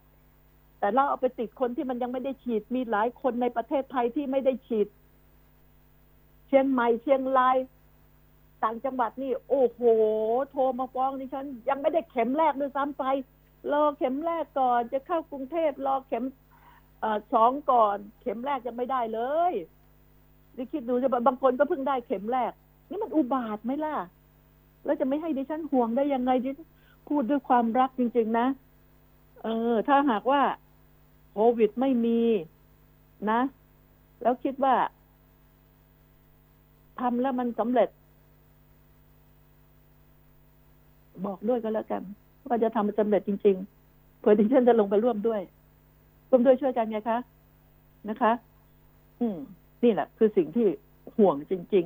[0.79, 4.89] แต่เราเอาไปติดคนที่มันยังไม่ได้ฉีดมีหลายคนในประเทศไทยที่ไม่ได้ฉีด
[6.47, 7.57] เชียงใหม่เชียงราย
[8.65, 9.81] ต่างจังหวัดนี่ โอ้โห
[10.51, 13.05] โทรมาฟ้องดิฉัน ยังไม่ได้เข็มแรกด้วยซ้ำไป
[13.73, 16.25] รอเข็มแรกก่อนจะเข้ากรุงเทพรอเข็ม
[17.03, 19.53] อสองก่อน เข็มแรกยังไม่ได้เลย
[20.57, 22.53] นี่คิดดูจะบางคนก็เพิ่งได้เข็มแรก
[22.89, 23.95] นี่มันอุบาทไหมล่ะ
[24.85, 26.51] แล้วจะไม่ให้ดิฉันห่วงได้ยังไงดิ
[27.09, 28.47] พูดด้วยความรักจริง ๆ นะ
[29.45, 30.43] เออ ถ้าหากว่า
[31.33, 32.21] โควิดไม่มี
[33.31, 33.41] นะ
[34.23, 34.75] แล้วคิดว่า
[37.01, 37.89] ทำแล้วมันสำเร็จ
[41.27, 42.03] บอกด้วยก็แล้วกัน
[42.47, 43.57] ว่าจะทำมันสำเร็จจริง
[43.89, 45.41] ๆ เพื่อที่ฉันจะลงไปร่วมด้วย
[46.31, 47.19] ร่วมด้วยช่วยกันไงคะ
[48.09, 48.33] นะคะ
[49.21, 49.39] อืม
[49.85, 50.67] นี่แหละ คือสิ่งที่
[51.17, 51.85] ห่วงจริง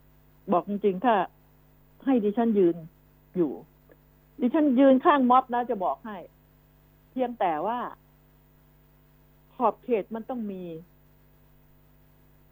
[0.00, 1.14] ๆ บอกจริงๆ ถ้า
[2.04, 2.76] ให้ดิฉันยืน
[3.36, 3.52] อยู่
[4.40, 6.16] ดิฉันยืนข้างม็อบนะจะบอกให้
[7.10, 7.78] เพียงแต่ว่า
[9.54, 10.62] ขอบเขตมันต้องมี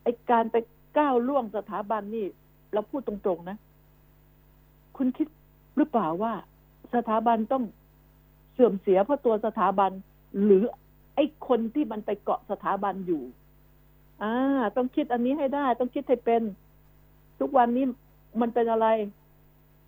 [0.02, 0.56] ไอการไป
[0.98, 2.26] ก้าวล่วงสถาบันนี่
[2.72, 3.56] เราพูดตรงๆนะ
[4.96, 5.26] คุณคิด
[5.80, 6.34] หรือเปล่าว่า
[6.94, 7.64] สถาบันต้อง
[8.52, 9.90] เสื่อมเสียเพราะตัวสถาบัน
[10.44, 10.62] หรือ
[11.14, 13.22] ไอ้คนที่มันไปเกาะสถาบันอยู่
[14.22, 14.34] อ่า
[14.76, 16.42] ต้องคิดอันนี้ให้ได้ ต้องคิดให้เป็น
[17.40, 17.84] ทุกวันนี้
[18.40, 18.86] มันเป็นอะไร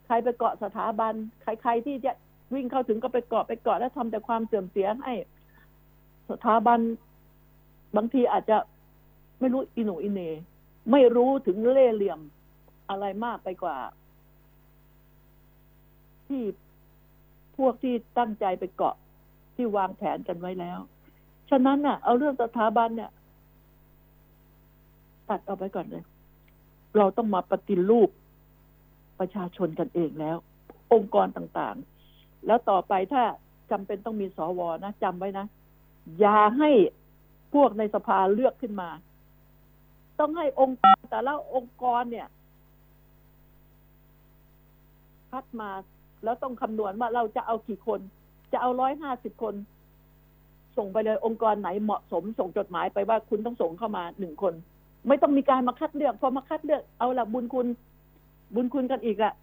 [0.07, 2.13] ใครไปเกาะสถาบัน ใครๆที่จะ
[2.55, 5.15] วิ่งเข้าถึงก็ไปเกาะไปเกาะแล้วทำแต่ความเสื่อมเสียให้
[6.31, 6.81] สถาบัน
[7.97, 8.57] บางทีอาจจะ
[9.41, 10.21] ไม่รู้อินูอินเน
[10.91, 12.21] ไม่รู้ถึงเล่เหลี่ยม
[12.91, 13.77] อะไรมากไปกว่า
[16.33, 16.45] ที่
[17.59, 18.97] พวกที่ตั้งใจไปเกาะ
[19.57, 20.79] ที่วางแผนกันไว้แล้ว
[21.51, 23.11] ฉะนั้นน่ะ เอาเรื่องสถาบันเนี่ย
[25.29, 26.05] ตัดออกไปก่อนเลย
[26.97, 28.11] เราต้องมาปฏิรูป
[29.19, 30.37] ประชาชนกันเองแล้ว
[30.93, 33.23] องค์กรต่างๆ แล้วต่อไปถ้า
[33.71, 35.47] จำเป็นต้องมีสวนะจำไว้นะ
[36.21, 36.71] อย่าให้
[37.55, 38.91] พวกในสภาเลือกขึ้นมา
[40.19, 42.29] ต้องให้องค์กรแต่ละองค์กรเนี่ย
[45.31, 45.71] คัดมา
[46.25, 48.01] แล้วต้องคำนวณว่าเราจะเอากี่คน
[48.53, 49.55] จะเอาร้อยห้าสิบคน
[50.77, 54.55] ส่งไปเลยองค์กรไหนเหมาะสม ส่งจดหมายไปว่าคุณต้องส่งเข้ามาหนึ่งคน
[55.09, 57.67] ไม่ต้องมีการมาคัดเลือกพอมาคัดเลือกเอาละบุญคุณ
[58.55, 59.35] บุญคุณกันอีกอะ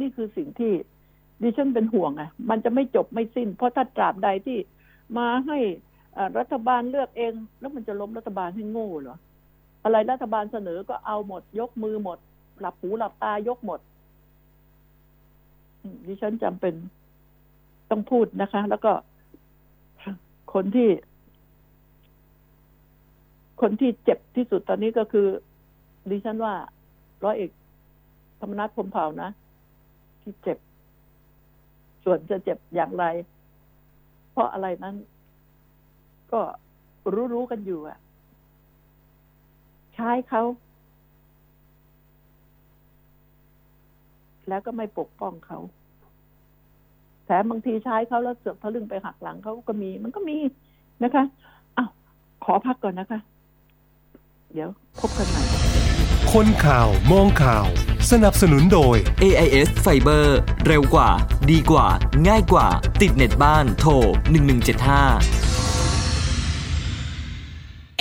[0.00, 0.72] นี่คือสิ่งที่
[1.42, 4.58] ดิฉันเป็นห่วงอะมันจะไม่จบไม่สิ้น เพราะถ้าตราบใดที่
[5.18, 5.58] มาให้
[6.38, 9.16] รัฐบาลเลือกเอง แล้วมันจะล้มรัฐบาลให้โง่เหรอ
[9.84, 12.18] อะไรรัฐบาลเสนอก็เอาหมดยกมือหมด
[12.60, 13.80] หลับหูหลับตายกหมด
[16.06, 16.74] ดิฉันจำเป็น
[17.90, 18.92] ต้องพูดนะคะ แล้วก็
[20.54, 20.88] คนที่
[23.60, 25.26] คนที่เจ็บที่สุดตอนนี้ก็คือ
[26.10, 26.54] ดิฉันว่า
[27.24, 27.50] ร้อยเอก
[28.40, 29.30] ธรรมนัฐพมเผ่านะ
[30.22, 30.58] ที่เจ็บ
[32.04, 33.04] ส่วนจะเจ็บอย่างไร
[34.32, 34.96] เพราะอะไรนั้น
[36.32, 36.40] ก็
[37.32, 37.98] รู้ๆกันอยู่อะ
[39.94, 40.42] ใช้เขา
[44.48, 45.58] แล้วก็ไม่ปกป้องเขา
[47.24, 50.36] แถมบางทีใช้เขาแล้วเสือกทะลึ่งไปหักหลังเขาก็มี มันก็มี
[51.02, 51.24] นะคะ
[51.76, 51.90] อ้าว
[52.44, 53.20] ขอพักก่อนนะคะ
[54.52, 55.42] เดี๋ยวพบกันใหม่
[56.32, 57.66] คนข่าวมองข่าว
[58.10, 60.26] สนับสนุนโดย AIS Fiber
[60.66, 61.10] เร็วกว่า
[61.50, 61.86] ดีกว่า
[62.28, 62.68] ง่ายกว่า
[63.00, 63.92] ติดเน็ตบ้านโทร
[64.52, 65.51] 1175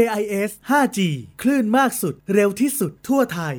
[0.00, 0.98] AIS 5G
[1.42, 3.56] คลื่นมากสุด เร็วที่สุดทั่วไทย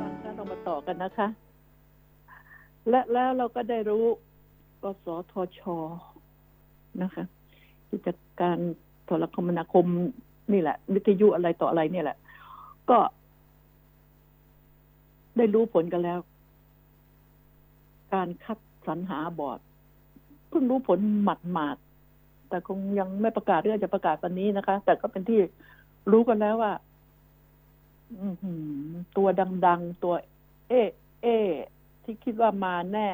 [0.00, 1.28] ฟังกันเรามาต่อกันนะคะ
[2.88, 4.04] และแล้วเราก็ได้รู้
[4.82, 5.60] กสทช
[7.02, 7.24] นะคะ
[7.90, 8.08] กิจ
[8.40, 8.58] การ
[9.04, 9.86] โทรคมนาคม
[10.52, 12.18] นี่แหละ วิทยุอะไรต่ออะไรเนี่ยแหละ
[12.90, 12.98] ก็
[15.36, 16.18] ได้รู้ผลกันแล้ว
[18.14, 19.60] การคัดสรรหาบอร์ด
[20.54, 25.40] พิ่งรู้ผลหมัดหมาดๆแต่คงยังไม่ประกาศเรื่องจะประกาศวันนี้นะคะ แต่ก็เป็นที่
[26.12, 26.72] รู้กันแล้วว่า
[29.16, 29.28] ตัว
[29.66, 30.14] ดัง ๆ ตัว
[30.68, 30.72] เอ
[31.22, 31.26] เอ
[32.04, 33.08] ที่คิดว่ามาแน่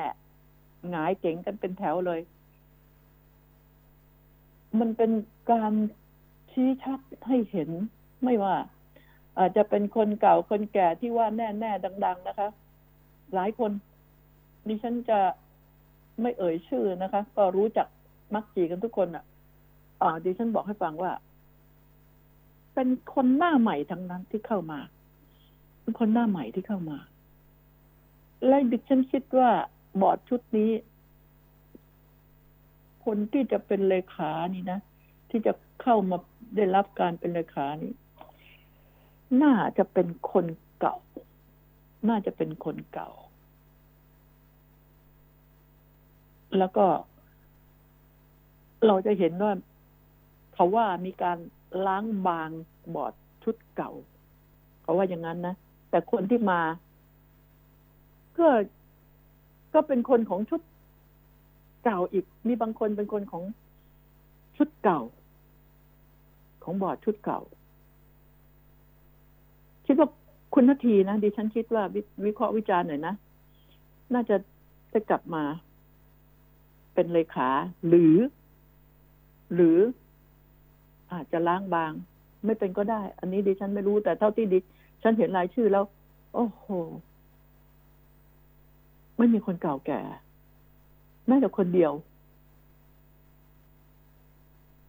[0.90, 2.20] หงายเจ๋งกันเป็นแถวเลย
[4.80, 5.10] มันเป็น
[5.52, 5.72] การ
[6.50, 7.70] ชี้ชัดให้เห็น
[8.24, 8.56] ไม่ว่า
[9.38, 11.72] อาจจะเป็นคนเก่าคนแก่ที่ว่าแน่แน่
[12.04, 12.48] ดัง ๆ นะคะ
[13.34, 13.70] หลายคน
[14.68, 15.20] ดิฉันจะ
[16.22, 17.86] ไม่เอ่ยชื่อนะคะ ก็รู้จัก
[18.34, 19.24] มักจีกันทุกคนอะ
[20.02, 21.12] อ่าดิฉันบอกให้ฟังว่า
[22.74, 24.80] เป็นคนหน้าใหม่ทั้งนั้นที่เข้ามา
[25.82, 26.98] เป็นคนหน้าใหม่ที่เข้ามา
[28.46, 29.50] และดิฉันคิดว่า
[30.00, 30.70] บอร์ดชุดนี้
[33.04, 34.80] คนที่จะเป็นเลขานี่นะ
[35.30, 35.52] ที่จะ
[35.82, 36.16] เข้ามา
[36.56, 37.92] ได้รับการเป็นเลขานี่
[39.42, 40.46] น่าจะเป็นคน
[40.80, 40.96] เก่า
[42.08, 43.10] น่าจะเป็นคนเก่า
[46.58, 46.86] แล้วก็
[48.86, 49.52] เราจะเห็นว่า
[50.54, 51.38] เขาว่ามีการ
[51.86, 52.50] ล้างบาง
[52.94, 53.92] บอร์ดชุดเก่า
[54.82, 55.54] เขาว่าอย่างนั้นนะ
[55.90, 56.60] แต่คนที่มา
[58.38, 58.48] ก็
[59.74, 60.60] ก็เป็นคนของชุด
[61.84, 63.42] เก่าอีก มีบางคนเป็นคนของ
[64.56, 65.00] ชุดเก่า
[66.64, 67.40] ของบอร์ดชุดเก่า
[69.86, 70.08] คิดว่า
[70.54, 73.14] คุณนาทีนะดิฉันคิดว่าวิวิเคราะห์วิจารณ์หน่อยนะ
[74.12, 74.36] น่าจะ
[74.92, 75.42] จะกลับมา
[77.00, 77.50] เป็นเลขา
[77.88, 78.16] หรือ
[79.54, 79.78] หรือ
[81.12, 81.92] อาจจะล้างบาง
[82.44, 84.58] ไม่เป็นก็ได้ อันนี้ดิฉันไม่รู้แต่เท่าที่ดิ
[85.02, 85.84] ฉันเห็นรายชื่อแล้ว
[86.34, 86.66] โอ้โห
[89.18, 90.00] ไม่มีคนเก่าแก่
[91.26, 91.92] แม้แต่คนเดียว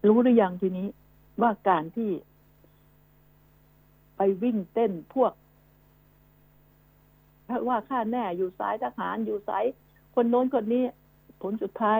[0.07, 0.87] รู้หรือยังทีนี้
[1.41, 2.09] ว่าการที่
[4.17, 5.33] ไปวิ่งเต้นพวก
[7.67, 9.65] ว่าข้าแน่อยู่สายทหารอยู่สาย
[10.15, 10.83] คนโน้นคนนี้
[11.41, 11.99] ผลสุดท้าย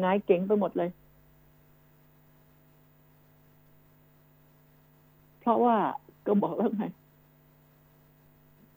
[0.00, 0.90] หายเก่งไปหมดเลย
[5.40, 5.76] เพราะว่า
[6.26, 6.84] ก็บอกแล้วไง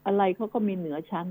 [0.06, 1.26] อะไรเขาก็มีเหนือชั้น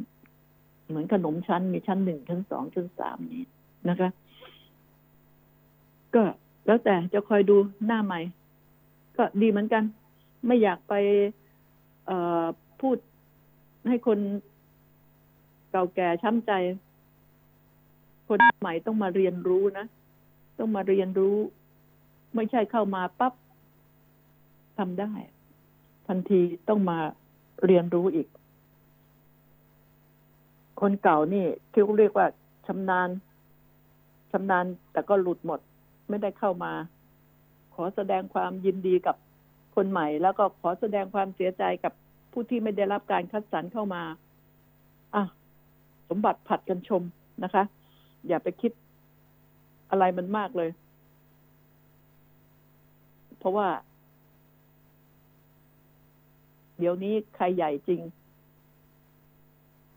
[0.89, 3.43] เหมือนขนมชั้น มีชั้นหนึ่งชั้นสองชั้นสามนี้
[3.89, 4.11] นะคะ
[6.15, 6.23] ก็
[6.67, 8.21] แล้วแต่จะคอยดูหน้าใหม่
[9.17, 9.83] ก็ดีเหมือนกัน
[10.47, 10.95] ไม่อยากไป
[12.81, 12.97] พูด
[13.89, 14.19] ให้คน
[15.71, 16.53] เก่าแก่ช้ำใจ
[18.29, 19.87] คนใหม่ต้องมาเรียนรู้นะ
[20.59, 21.37] ต้องมาเรียนรู้
[22.35, 23.33] ไม่ใช่เข้ามาปั๊บ
[24.79, 25.13] ทำได้
[26.07, 26.99] ทันทีต้องมา
[27.65, 28.29] เรียนรู้อีก
[30.81, 32.27] คนเก่านี่ที่เขาเรียกว่า
[32.67, 33.09] ชำนาญ
[34.33, 35.61] ชำนาญแต่ก็หลุดหมด
[36.09, 36.73] ไม่ได้เข้ามา
[37.75, 39.17] ขอแสดงความยินดีกับ
[39.75, 41.93] คนใหม่ แล้วก็ขอแสดงความเสียใจกับ
[42.33, 44.03] ผู้ที่ไม่ได้รับการคัดสรรเข้ามา
[45.15, 45.25] อะ
[46.09, 47.03] สมบัติผัดกันชม
[47.45, 47.65] นะคะ
[48.27, 48.73] อย่าไปคิด
[49.91, 50.71] อะไรมันมากเลย
[53.39, 53.69] เพราะว่า
[56.79, 58.01] เดี๋ยวนี้ใครใหญ่จริง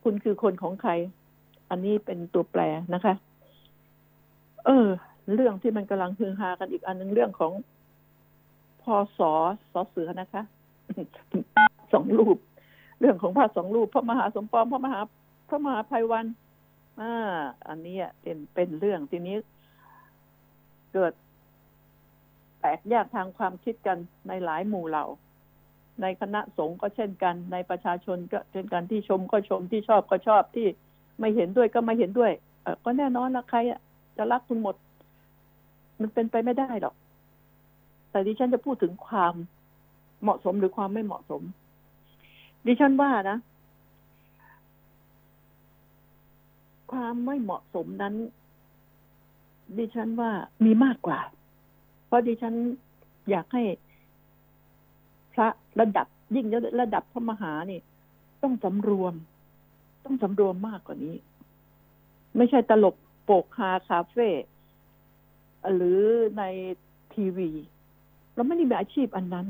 [0.04, 0.92] คุณคือคนของใคร
[1.70, 2.62] อันนี้เป็นตัวแปร
[2.94, 3.14] นะคะ
[4.66, 4.88] เออ
[5.34, 7.52] เรื่องที่มันกำลังฮือฮากันอีกอันหนึงเรื่องของ
[8.82, 9.32] พอสอ
[9.72, 10.44] สอเสือนะคะ
[11.94, 12.38] สองรูป
[13.00, 15.00] เรื่องของพระสองรูป พระมหาสมปองพระมหา
[15.50, 16.26] พระมหาภัยวัน
[17.00, 17.14] อ่า
[17.68, 19.36] อันนี้เป็นเป็นเรื่องทีนี้
[20.94, 21.14] เกิด
[22.60, 25.06] แตกแยกทางความคิดกันในหลายหมู่เหล่า
[26.02, 30.68] ในคณะสงฆ์ก็เช่นกัน ในประชาชนก็เช่นกันที่ชมก็ชมที่ชอบก็ชอบที่
[31.20, 33.58] ไม่เห็นด้วยก็ไม่เห็นด้วยเออก็แน่นอนละใคร
[34.18, 34.76] จะรักคุณหมด
[36.00, 36.96] มันเป็นไปไม่ได้หรอก
[38.12, 39.34] แต่ดิฉันจะพูดถึงความ
[40.22, 41.42] เหมาะสมหรือความไม่เหมาะสม
[42.68, 43.38] ดิฉันว่านะ
[46.92, 48.16] ความไม่เหมาะสมนั้น
[49.78, 50.32] ดิฉันว่า
[50.66, 51.20] มีมากกว่า
[52.08, 52.56] เพราะดิฉัน
[53.30, 53.64] อยากให้
[55.34, 55.48] พระ
[55.80, 56.46] ระดับยิ่ง
[56.82, 57.80] ระดับพระมหานี่
[58.44, 59.14] ต้องสำรวม
[60.06, 61.16] ต้องสำรวมมากกว่านี้
[62.38, 64.30] ไม่ใช่ตลกโปกฮาคาเฟ่
[65.76, 66.02] หรือ
[66.38, 66.44] ใน
[67.14, 67.50] ทีวี
[68.34, 69.48] เราไม่ได้มีอาชีพอันนั้น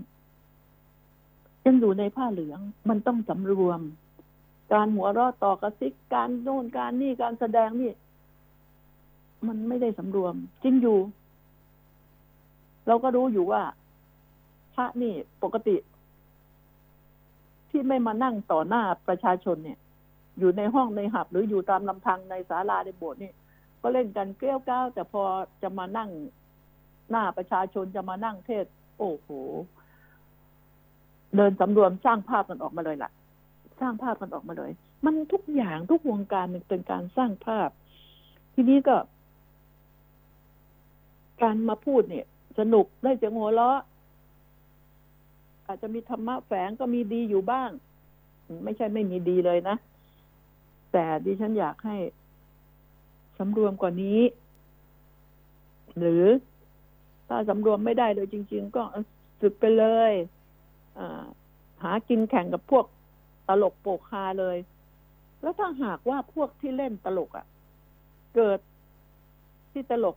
[1.66, 3.80] ยังอยู่ในผ้าเหลืองมันต้องสำรวม
[4.74, 7.94] การหัวเราะต่อกระซิกการโน่นการนี่การแสดงนี่
[9.48, 11.00] มันไม่ได้สำรวม จริงอยู่
[12.88, 13.64] เราก็รู้อยู่ว่า
[14.74, 15.78] พระนี่ปกติ
[17.70, 19.80] ที่ไม่มานั่งต่อหน้าประชาชนเนี่ย
[20.40, 23.32] อยู่ในห้องในหับ หรืออยู่ตามลำพังในศาลาในโบสถ์นี่
[23.82, 25.24] ก็เล่นกันเกลี้ยวก้าวแต่พอ
[25.62, 26.10] จะมานั่ง
[27.12, 28.66] หน้าประชาชนจะมานั่งเทศ
[28.98, 29.30] โอ้โห
[31.36, 33.12] เดินสำรวมสร้างภาพกันออกมาเลยล่ะ
[33.82, 34.72] สร้างภาพกันออกมาเลย
[35.06, 37.70] มันทุกอย่างทุกวงการมันเป็นการสร้างภาพ
[38.54, 38.98] ทีนี้ก็
[41.42, 42.26] การมาพูดเนี่ย
[42.60, 43.80] สนุกได้เสียงหัวเราะ
[45.68, 47.70] อาจจะมีธรรมะแฝงก็มีดีอยู่บ้าง
[48.64, 49.76] ไม่ใช่ไม่มีดีเลยนะ
[50.92, 51.98] แต่ดิฉันอยากให้
[53.38, 54.22] สำรวมกว่านี้
[55.98, 56.26] หรือ
[57.28, 58.84] ถ้าสำรวมไม่ได้เลยจริง ๆ ก็
[59.42, 60.14] สึกไปเลย
[61.84, 62.86] หากินแข่งกับพวก
[63.50, 64.58] ตลกโปกคาเลย
[65.42, 67.46] แล้วถ้าหากว่าพวกที่เล่นตลกอะ่ะ
[68.36, 68.60] เกิด
[69.72, 70.16] ที่ตลก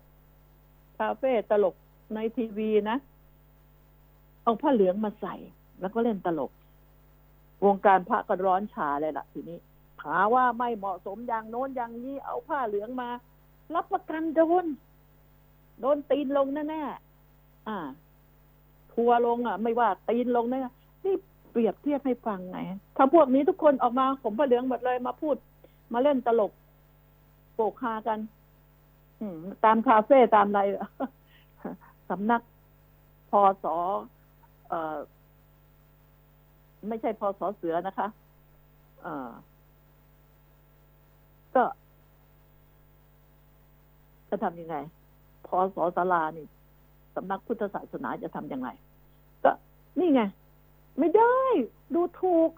[0.98, 1.74] คาเฟ่ตลก
[2.14, 2.96] ในทีวีนะ
[4.42, 5.34] เอาผ้าเหลืองมาใส่
[5.80, 6.52] แล้วก็เล่นตลก
[7.64, 9.58] วงการพระก็ร้อนฉาเลยล่ะ ทีนี้
[10.02, 13.08] หาว่าไม่เหมาะสมอย่างโน้นอย่างนี้เอาผ้าเหลืองมา
[13.74, 14.66] รับประกันโดน
[15.80, 17.78] โดนตีนลงแน่ๆอ่า
[18.92, 20.58] ทัวลงอะ ไม่ว่าตีนลงแน่
[21.04, 21.16] นี่
[21.54, 22.58] เปรียบเทียบให้ฟังไง
[22.96, 25.36] ถ้าพวกนี้ทุกคนออกมาผมผ้าเหลืองหมดเลยมาพูด
[25.92, 26.52] มาเล่นตลก
[27.54, 28.18] โปกฮากัน
[29.20, 30.60] อืม ตามคาเฟ่ตามอะไร
[32.10, 32.42] สำนัก
[33.30, 33.76] พอสอ
[34.68, 34.98] เออ
[36.88, 38.08] ไม่ใช่พอสอเสือนะคะ
[39.02, 39.30] เออ
[41.54, 41.64] ก็
[44.28, 44.76] จะทำยังไง
[45.46, 46.46] พอสอสารานี่
[47.14, 48.68] สำนักพุทธศาสนาจะทำยังไง
[49.44, 49.50] ก็
[49.98, 50.22] นี่ไง
[50.98, 51.37] ไม่ได้
[51.94, 52.50] ดูถูก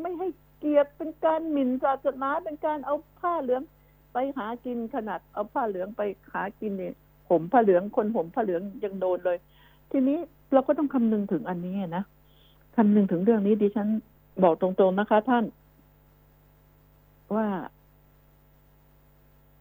[0.00, 3.62] ไม่ให้เกียรติเป็นการหมิ่นศาสนาเป็นการเอาผ้าเหลือง
[4.12, 6.94] ไปหากินขนาดเอาผ้าเหลืองไปหากินเนี่ย
[7.28, 9.38] ผมผ้าเหลืองคนผมผ้าเหลืองยังโดนเลย
[9.90, 10.18] ทีนี้
[10.52, 12.04] เราก็ต้องคำนึงถึงอันนี้นะ
[12.76, 13.88] คำนึงถึงเรื่องนี้ดิฉัน
[14.42, 15.44] บอกตรงๆนะคะ ท่าน
[17.36, 17.48] ว่า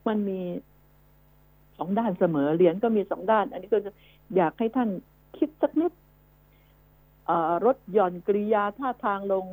[0.08, 0.40] มันมี
[1.78, 3.80] สองด้านเสมอเหรียญก็มีสองด้าน อันนี้ก็
[4.36, 4.90] อยากให้ท่าน
[5.38, 5.92] คิดสักนิด
[7.66, 9.46] รถหย่อนกริยาท่าทางลง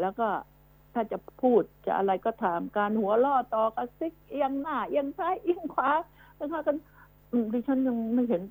[0.00, 0.28] แล้วก็
[0.94, 5.90] ถ้าจะพูดจะอะไรก็ถามการหัวล่อต่อกระซิกเอียงหน้า เอียงซ้ายเอียงขวา
[6.36, 6.76] แล้วกัน
[7.52, 8.42] ดิฉันยังไม่เห็น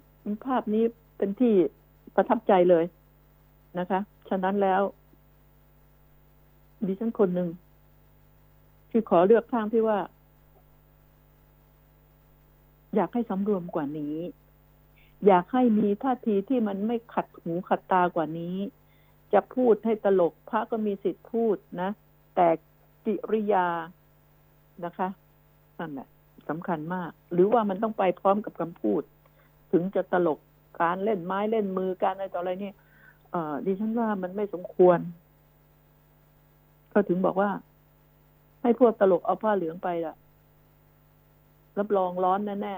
[0.46, 0.84] ภาพนี้
[1.18, 1.54] เป็นที่
[2.16, 2.86] ประทับใจเลย
[3.80, 4.82] นะคะ ฉะนั้นแล้ว
[6.88, 7.50] ดิฉันคนหนึ่ง
[8.90, 10.00] ที่ขอเลือกทางที่ว่า
[12.96, 14.16] อยากให้สำรวมกว่านี้
[15.26, 18.58] อยากให้มีท่าทีที่มันไม่ขัดหูขัดตากว่านี้
[19.34, 21.90] จะพูดให้ตลกพระก็มีสิทธิ์พูดนะ
[22.36, 22.48] แต่
[23.06, 23.68] กิริยา
[24.86, 25.10] นะคะ
[25.80, 26.08] นั่นแหละ
[26.50, 29.02] สำคัญมาก หรือว่ามันต้องไปพร้อมกับคำพูด
[29.72, 30.40] ถึงจะตลก
[30.82, 32.72] การเล่นไม้เล่นมือการอะไรต่ออะไรนี่
[33.32, 35.00] เออดิฉันว่ามันไม่สมควร
[36.94, 37.50] ก็ถึงบอกว่า
[38.62, 40.16] ให้พวกตลกเอาผ้าเหลืองไปละ
[41.78, 42.76] รับรองร้อนแน่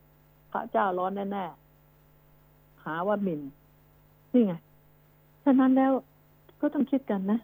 [0.00, 1.61] ๆพระเจ้าร้อนแน่ๆ
[2.84, 3.40] หาว่าหมิ่น
[4.32, 4.54] นี่ไง
[5.44, 5.92] ฉะนั้นแล้ว
[6.60, 7.38] ก็ต้องคิดกันนะ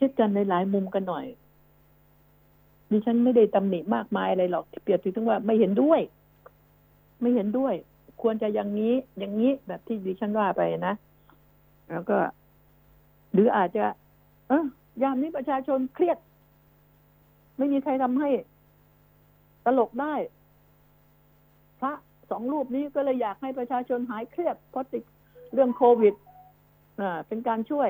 [0.00, 1.26] คิดกันในหลายมุมกันหน่อย
[2.90, 6.00] ดิฉันไม่ได้ตำหนิมากมายอะไรหรอกเปรียบถึงว่าไม่เห็นด้วย
[7.20, 7.74] ไม่เห็นด้วย
[8.22, 10.94] ควรจะอย่างนี้ อย่างนี้แบบที่ดิฉันว่าไปนะ
[11.90, 12.18] แล้วก็
[13.32, 13.84] หรืออาจจะ
[14.48, 14.64] เออ
[15.02, 16.18] ยามนี้ประชาชนเครียด
[17.58, 18.30] ไม่มีใครทำให้
[19.64, 20.14] ตลกได้
[21.80, 21.92] พระ
[22.30, 25.04] สองรูปนี้ก็เลยอยากให้ประชาชนหายเครียดเพราะติด
[25.52, 26.14] เรื่องโควิด
[27.00, 27.88] อ่าเป็นการช่วย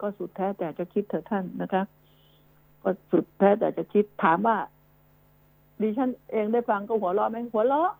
[0.00, 1.82] ก็สุดแท้แต่จะคิดเถอะท่านนะคะ
[2.82, 4.56] ก็สุดแท้แต่จะคิดถามว่า
[5.80, 7.90] ดิฉันเองได้ฟังก็หัวเราะไหมหัวเราะ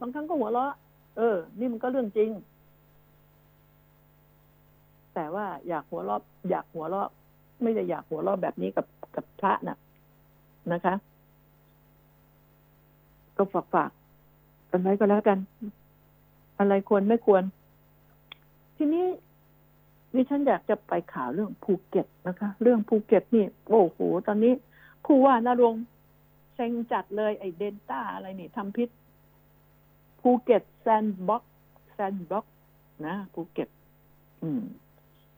[0.00, 0.72] บางครั้งก็หัวเราะ
[1.16, 2.30] เออ นี่มันก็เรื่องจริง
[5.14, 6.20] แต่ว่าอยากหัวเราะ
[6.50, 7.08] อยากหัวเราะ
[7.62, 9.78] ไม่ได้อยากหัวเราะแบบนี้กับกับพระนะ่ะ
[10.72, 10.94] นะคะ
[13.36, 13.90] ก็ฝากฝาก
[14.76, 15.38] กันไว้ก็แล้วกัน
[16.58, 17.42] อะไรควรไม่ควร
[18.76, 19.06] ทีนี้
[20.14, 24.52] ดิฉันอยากจะไปข่าวเรื่องภูเก็ตนะคะ เรื่องภูเก็ตนี่โอ้โหตอนนี้
[25.04, 25.74] ผู้ว่านารง
[26.54, 28.88] เซ็งจัดเลยไอ้เดนต้าอะไรนี่ทำพิษ
[30.20, 31.42] ภูเก็ต sandbox
[31.92, 32.46] sandbox
[33.06, 33.68] นะภูเก็ต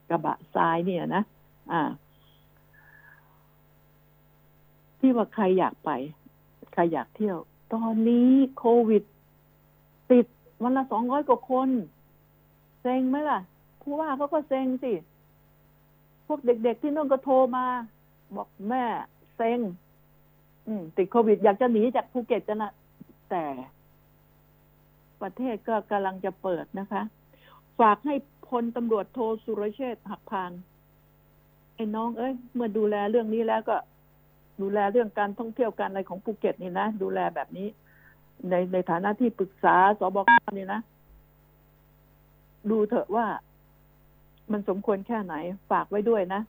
[0.08, 1.22] กระบะทรายเนี่ยนะ
[1.72, 1.82] อ่า
[4.98, 5.90] ที่ว่าใครอยากไป
[6.72, 7.38] ใครอยากเที่ยว
[7.74, 9.04] ตอนนี้โควิด
[10.10, 10.26] ติด
[10.62, 11.68] วันละสองร้อยกว่าคน
[12.82, 13.40] เซ็งไหมล่ะ
[13.82, 14.92] ผู้ว่าเขาก็เซ็งสิ
[16.26, 17.64] พวกเด็กๆที่นู่นก็โทรมา
[18.36, 18.84] บอกแม่
[19.36, 19.58] เซ็ง
[20.96, 22.72] ติดโควิด อยากจะหนีจากภูเก็ตกันนะ
[23.30, 23.44] แต่
[25.22, 27.02] ประเทศก็กำลังจะเปิดนะคะ
[27.80, 28.14] ฝากให้
[28.48, 30.52] พลตำรวจโทสุรเชษฐ์หักพาน
[31.74, 33.76] ไอ้น้องเอ้ย เมื่อดูแลเรื่องนี้แล้วก็
[34.60, 37.68] ดูแลเรื่องการท่องเที่ยวการอะไรของภูเก็ตนี่นะ ดูแลแบบนี้
[38.50, 40.80] ในในฐานะที่ปรึกษาสบคเนี่ยนะ
[42.70, 43.26] ดูเถอะว่า
[44.52, 45.34] มันสมควรแค่ไหน
[45.70, 46.40] ฝากไว้ด้วยนะ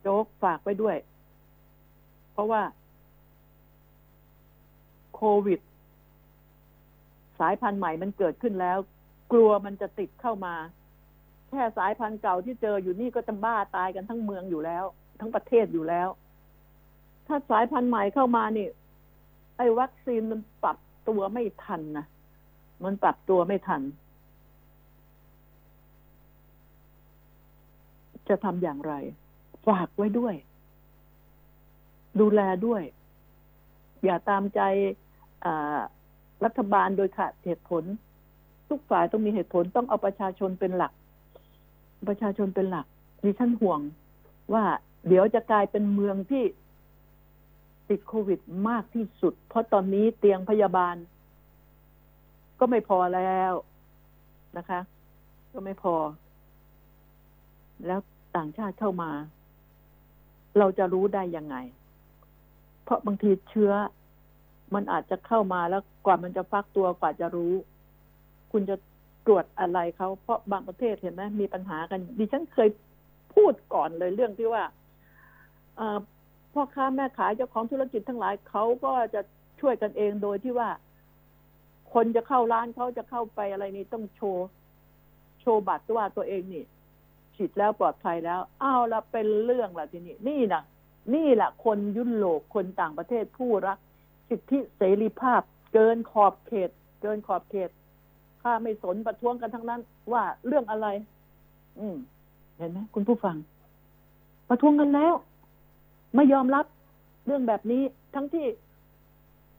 [0.00, 0.96] โจ๊กฝากไว้ด้วย
[2.32, 2.62] เพราะว่า
[5.14, 5.60] โควิด
[7.40, 8.78] สายพันธุ์ใหม่มันเกิดขึ้นแล้ว
[9.32, 10.54] กลัวมันจะติดเข้ามา
[11.48, 14.84] แค่สายพันธุ์เก่าที่เจออยู่นี่ก็จะบ้าตายกันทั้งเมืองอยู่แล้ว
[15.20, 16.08] ทั้งประเทศอยู่แล้ว
[17.26, 18.66] ถ้าสายพันธุ์ใหม่เข้ามานี่
[19.58, 20.78] ไอ้วัคซีนมันปรับ
[21.08, 22.06] ตัวไม่ทันนะ
[22.84, 23.82] มันปรับตัวไม่ทัน
[28.28, 28.94] จะทำอย่างไร
[29.66, 30.34] ฝากไว้ด้วย
[32.20, 32.82] ดูแลด้วย
[34.04, 34.60] อย่าตามใจ
[36.44, 37.84] รัฐบาลโดยขาดเหตุผล
[38.68, 40.92] ทุกฝ่ายต้องมีเหตุผลต้องเอาประชาชนเป็นหลัก
[42.08, 42.86] ประชาชนเป็นหลัก
[43.24, 43.80] ดิฉันห่วง
[44.54, 44.64] ว่า
[45.08, 46.42] เดี๋ยวจะกลายเป็นเมืองที่
[47.90, 50.96] ติดโควิดมากที่สุด เพราะตอนนี้เตียงพยาบาล
[52.58, 53.52] ก็ไม่พอแล้ว
[54.56, 54.80] นะคะ
[55.52, 55.94] ก็ไม่พอ
[57.86, 58.00] แล้ว
[58.36, 59.10] ต่างชาติเข้ามา
[60.58, 61.56] เราจะรู้ได้ยังไง
[62.84, 63.72] เพราะบางทีเชื้อ
[64.74, 67.54] มันอาจจะเข้ามาแล้วกว่ามันจะฟักตัวกว่าจะรู้
[68.52, 68.76] คุณจะ
[69.26, 72.68] ตรวจอะไรเขาเพราะบางประเทศเห็นไหมมีปัญหากัน ดิฉันเคย
[73.34, 74.62] พูดก่อนเลยเรื่องที่ว่า
[76.58, 79.20] พ่อค้าแม่ขายเจ้าของธุรกิจทั้งหลายเขาก็จะ
[79.60, 80.70] ช่วยกันเองโดยที่ว่า
[81.92, 84.46] คนจะเข้าร้านเขาจะเข้าไปอะไรนี่ต้องโชว์
[85.40, 86.64] โชว์บัตรว่าตัวเองนี่
[87.36, 90.62] ฉีดแล้วปลอดภัยแล้วอ้าวล้วเป็นเรื่องละทีนี้นี่นะ
[91.14, 93.78] นี่แหละคนยุโรปคนต่างประเทศผู้รัก
[94.28, 95.42] สิทธิเสรีภาพ
[95.74, 96.70] เกินขอบเขต
[97.02, 97.70] เกินขอบเขต
[98.42, 99.80] ข้าไม่สนประท้วงกันทั้งนั้น
[100.12, 100.86] ว่าเรื่องอะไร
[101.78, 101.96] อืม
[102.56, 103.36] เห็นไหมคุณผู้ฟัง
[104.48, 105.14] ประท้วงกันแล้ว
[106.14, 106.66] ไม่ยอมรับ
[107.26, 107.82] เรื่องแบบนี้
[108.14, 108.46] ทั้งที่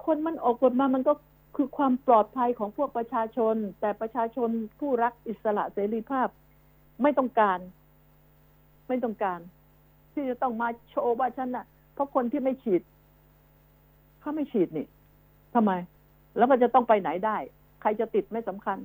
[0.06, 1.14] คนมันออกกฎมามันก็
[1.56, 6.28] คือความปลอดภัยของพวกประชาชน แต่ประชาชนผู้รักอิสระเสรีภาพ
[7.02, 7.60] ไม่ต้องการ
[8.88, 9.39] ไม่ต้องการ
[10.14, 12.82] ที่จะต้องมาโชว์ว่าฉันน่ะ เพราะคนที่ไม่ฉีด
[14.20, 14.86] เขาไม่ฉีดนี่
[15.56, 15.72] ทำไม
[16.38, 17.38] แล้วมันจะต้องไปไหนได้
[17.82, 18.78] ใครจะติดไม่สำคัญ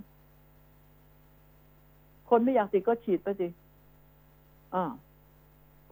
[2.31, 3.49] คนไม่อยากติดก็ฉีดไปสิ
[4.75, 4.85] อ่า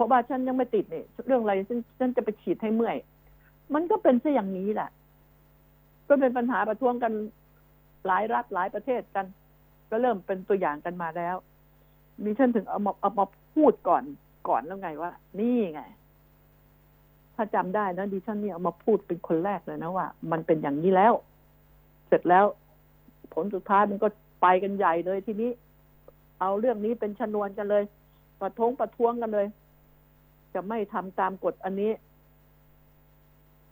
[0.03, 2.97] ราะว่าฉันยังไม่ติดเนี่ยเรื่องอะไรฉันฉันจะไปฉีดให้เมื่อย
[3.75, 4.91] มันก็เป็นซะอย่างนี้แหละ
[6.09, 7.13] ก็เป็นปัญหาประท้วงกัน
[8.07, 9.27] หลายรัฐหลายประเทศกัน
[9.91, 11.37] ก็เริ่มเป็นตัวอย่างกันมาแล้ว
[12.25, 14.03] มีฉันถึงเอามาเอามาพูดก่อน
[14.49, 15.83] ก่อนแล้วไงว่า นี่ไง
[17.35, 21.13] ถ้าจำได้นะดิฉันนี่เอามาพูดเป็นคนแรกเลยนะว่า มันเป็นอย่างนี้แล้ว
[22.09, 22.45] เสร็จแล้ว
[23.35, 24.09] ผลสุดท้ายมันก็
[24.43, 25.51] ไปกันใหญ่เลยทีนี้
[26.41, 27.85] เอาเรื่องนี้เป็นชนวนกันเลย
[28.41, 29.47] ประท้วงประท้วงกันเลย
[30.55, 31.93] จะไม่ทำตามกฎอันนี้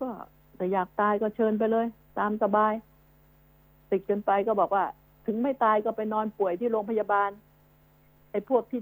[0.00, 0.08] ก็
[0.56, 1.86] แต่อยากตายก็เชิญไปเลย
[2.18, 2.72] ตามสบาย
[3.90, 4.84] ติดกันไปก็บอกว่า
[5.26, 7.30] ถึงไม่ตายก็ไปนอนป่วยที่โรงพยาบาล
[8.30, 8.80] ไอ้พวกที่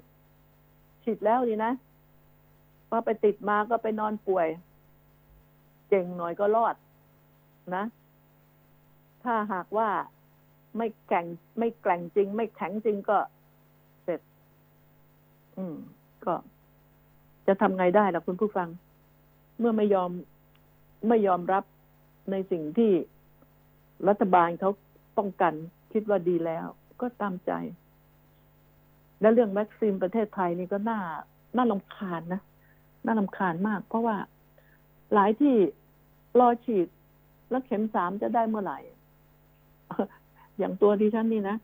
[1.04, 1.72] ฉีดแล้วนี่นะ
[2.90, 4.46] ว่าไปติดมาก็ไปนอนป่วย
[5.88, 6.74] เก่งหน่อยก็รอด
[7.74, 7.84] นะ
[9.24, 9.88] ถ้าหากว่า
[10.76, 11.26] ไม่แข่ง
[11.58, 13.18] ไม่แกร่งจริง ไม่แข็งจริงก็
[14.04, 14.20] เสร็จ
[15.56, 15.76] อืม
[16.24, 16.34] ก็
[17.48, 18.68] จะทำไงได้ล่ะคุณผู้ฟัง
[19.58, 20.10] เมื่อไม่ยอม
[21.08, 21.64] ไม่ยอมรับ
[22.30, 22.92] ในสิ่งที่
[24.08, 24.70] รัฐบาลเขา
[25.18, 25.52] ป้องกัน
[25.92, 26.66] คิดว่าดีแล้ว
[27.00, 27.52] ก็ตามใจ
[29.20, 31.00] และเรื่องวัคซีนประเทศไทยนี่ก็น่า
[31.56, 32.40] น่าลำคาญนะ
[33.06, 34.16] น่าลำคาญมาก เพราะว่า
[35.14, 35.54] หลายที่
[36.38, 36.88] รอฉีด
[37.50, 38.78] แล้วเข็มสามจะได้เมื่อไหร่
[40.58, 41.56] อย่างตัวดิฉันนี่นะ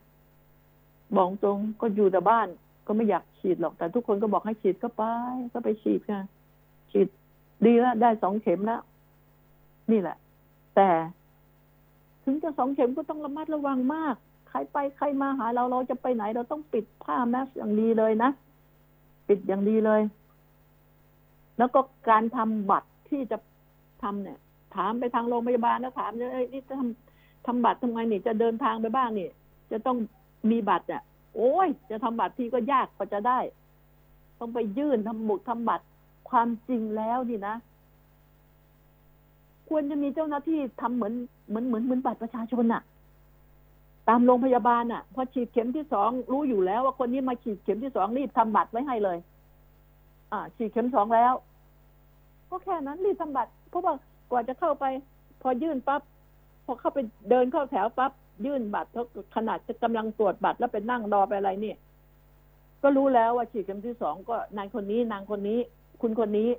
[1.17, 2.49] บอกตรงก็อยู่แต่บ้าน
[2.87, 5.03] ก็ไม่อยากฉีดหรอกแต่ทุกคนก็บอกให้ฉีดก็ไป
[5.53, 6.21] ก็ไปฉีดค่ะ
[6.91, 7.09] ฉีด
[7.67, 8.81] ดีแล้วได้สองเข็มแล้ว
[9.91, 10.17] นี่แหละ
[10.77, 10.89] แต่
[12.25, 14.15] ถึงจะสองเข็มก็ต้องระมัดระวังมาก
[14.49, 18.31] ใครไปใครมาหาเราเราจะไปไหน เราต้องปิดผ้าแมสอย่างดีเลยนะ
[19.29, 20.01] ปิดอย่างดีเลย
[21.59, 23.39] แล้วก็การทำบัตรที่จะ
[24.03, 24.39] ทำเนี่ย
[24.77, 29.29] ถามไปทางโรงพยาบาลแล้วถามเลยนี่จะทำทำบัตรทำไงนี่จะเดินทางไปบ้างนี่
[29.73, 29.97] จะต้อง
[30.51, 31.03] มีบัตรอะ
[31.35, 33.39] โอ้ย จะทำบัตรทีก็ยากกว่าจะได้
[34.39, 35.85] ต้องไปยื่นทำหมุกทำบัตร
[36.31, 37.55] ความจริงแล้วนี่นะ
[39.69, 41.15] ควรจะมีเจ้าหน้าที่ทำเหมือน
[41.49, 42.83] เหมือนเหมือนเหมือนบัตรประชาชนอะ
[44.09, 49.19] ตามโรงพยาบาลอะพอฉีดเข็มที่สองรู้อยู่แล้ว ว่าคนนี้มาฉีดเข็มที่สองรีบทำบัตรไว้ให้เลย
[50.33, 51.33] อ่า ฉีดเข็มสองแล้ว
[52.51, 53.95] ก็แค่นั้นรีบทำบัตรเพราะว่า
[54.31, 54.85] กว่าจะเข้าไป
[55.43, 56.03] พอยื่นปั๊บ
[56.65, 56.99] พอเข้าไป
[57.31, 58.13] เดินเข้าแถวปั๊บ
[58.45, 59.05] ยื่นบัตรเขา
[59.37, 61.77] ขนาดจะกำลังตรวจบัตรแล้วไปนั่งรอไปอะไรเนี่ย
[62.83, 65.59] ก็รู้แล้วว่าฉีดเข็มที่สองก็นายคนนี้นางคนนี้
[66.03, 66.51] คุณคนนี้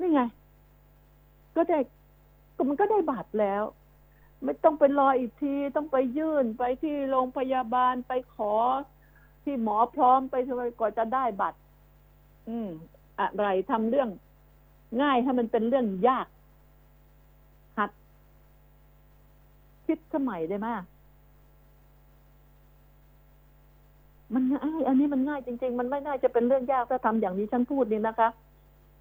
[0.00, 0.20] นี่ไง
[1.56, 1.78] ก็ได้
[2.56, 3.62] ก็มันก็ได้บัตรแล้ว
[4.44, 8.52] ไม่ต้องไปรออีกที ต้องไปยื่นไปที่โรงพยาบาลไปขอ
[9.44, 11.58] ที่หมอพร้อมไปทำไมก่อนจะได้บัตร
[12.48, 12.68] อืม
[13.18, 14.08] อะไรทำเรื่อง
[15.02, 16.26] ง่ายให้มันเป็นเรื่องยาก
[17.78, 17.90] หัด
[19.92, 20.68] คิดสมัยได้ไหม
[24.34, 28.28] มันง่าย อันนี้มันง่ายจริง ๆ มันไม่น่าจะเป็นเรื่องยากถ้าทำอย่างนี้ฉันพูดนี่นะคะ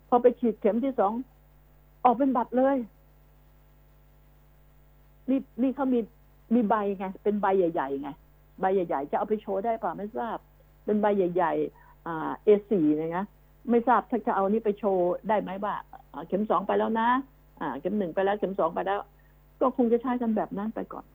[0.09, 1.13] พอไปฉีดเข็มที่สอง
[2.05, 2.77] ออกเป็นบัตรเลย
[5.29, 5.99] นี่นี่เขามี
[6.53, 8.09] มีใบไง เป็นใบใหญ่ๆไง
[8.59, 10.37] ใบใหญ่ ๆ จะเอาไปโชว์ได้ป่ะไม่ทราบ
[10.85, 13.25] เป็นใบใหญ่ ๆ อ่า A4 นะนะ
[13.69, 15.75] ไม่ทราบถ้าจะเอานี่ไปโชว์ได้ไหมว่า
[16.27, 17.09] เข็มสองไปแล้วนะ
[17.61, 18.99] อ่า เข็มหนึ่งไปแล้ว เข็มสองไปแล้ว
[19.61, 21.05] ก็คงจะใช้กันแบบนั้นไปก่อน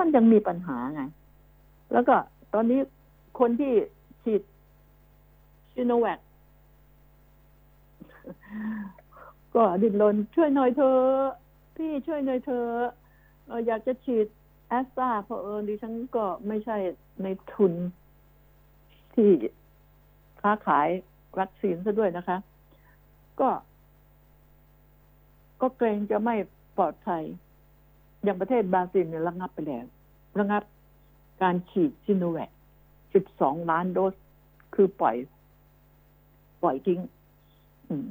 [0.00, 1.02] มันยังมีปัญหาไง
[1.92, 2.14] แล้วก็
[2.54, 2.80] ตอนนี้
[3.38, 3.72] คนที่
[4.22, 4.42] ฉีด
[5.74, 6.20] ซิโนแวค
[9.54, 10.98] ก็ดิ้นรนช่วยหน่อยเธอ
[11.76, 12.92] พี่ช่วยหน่อยเธอะ
[13.46, 14.26] เอ่ออยากจะฉีด
[14.68, 16.76] แอสตราเพราะเออดิฉันก็ไม่ใช่
[17.22, 17.72] ในทุน
[19.14, 19.28] ที่
[20.42, 20.88] ค้าขาย
[21.38, 22.36] วัคซีนซะด้วยนะคะ
[23.40, 23.48] ก็
[25.60, 26.34] ก็เกรงจะไม่
[26.76, 27.22] ปลอดภัย
[28.22, 29.84] อย่างประเทศบราซิลเนี่ยระงับไปแล้ว
[30.38, 30.62] ระงับ
[31.42, 32.50] การฉีดซิโนแวค
[33.10, 34.14] 12 ล้านโดส
[34.74, 35.16] คือปล่อย
[36.62, 37.00] ปล่อยทิ้ง
[37.88, 38.10] อืม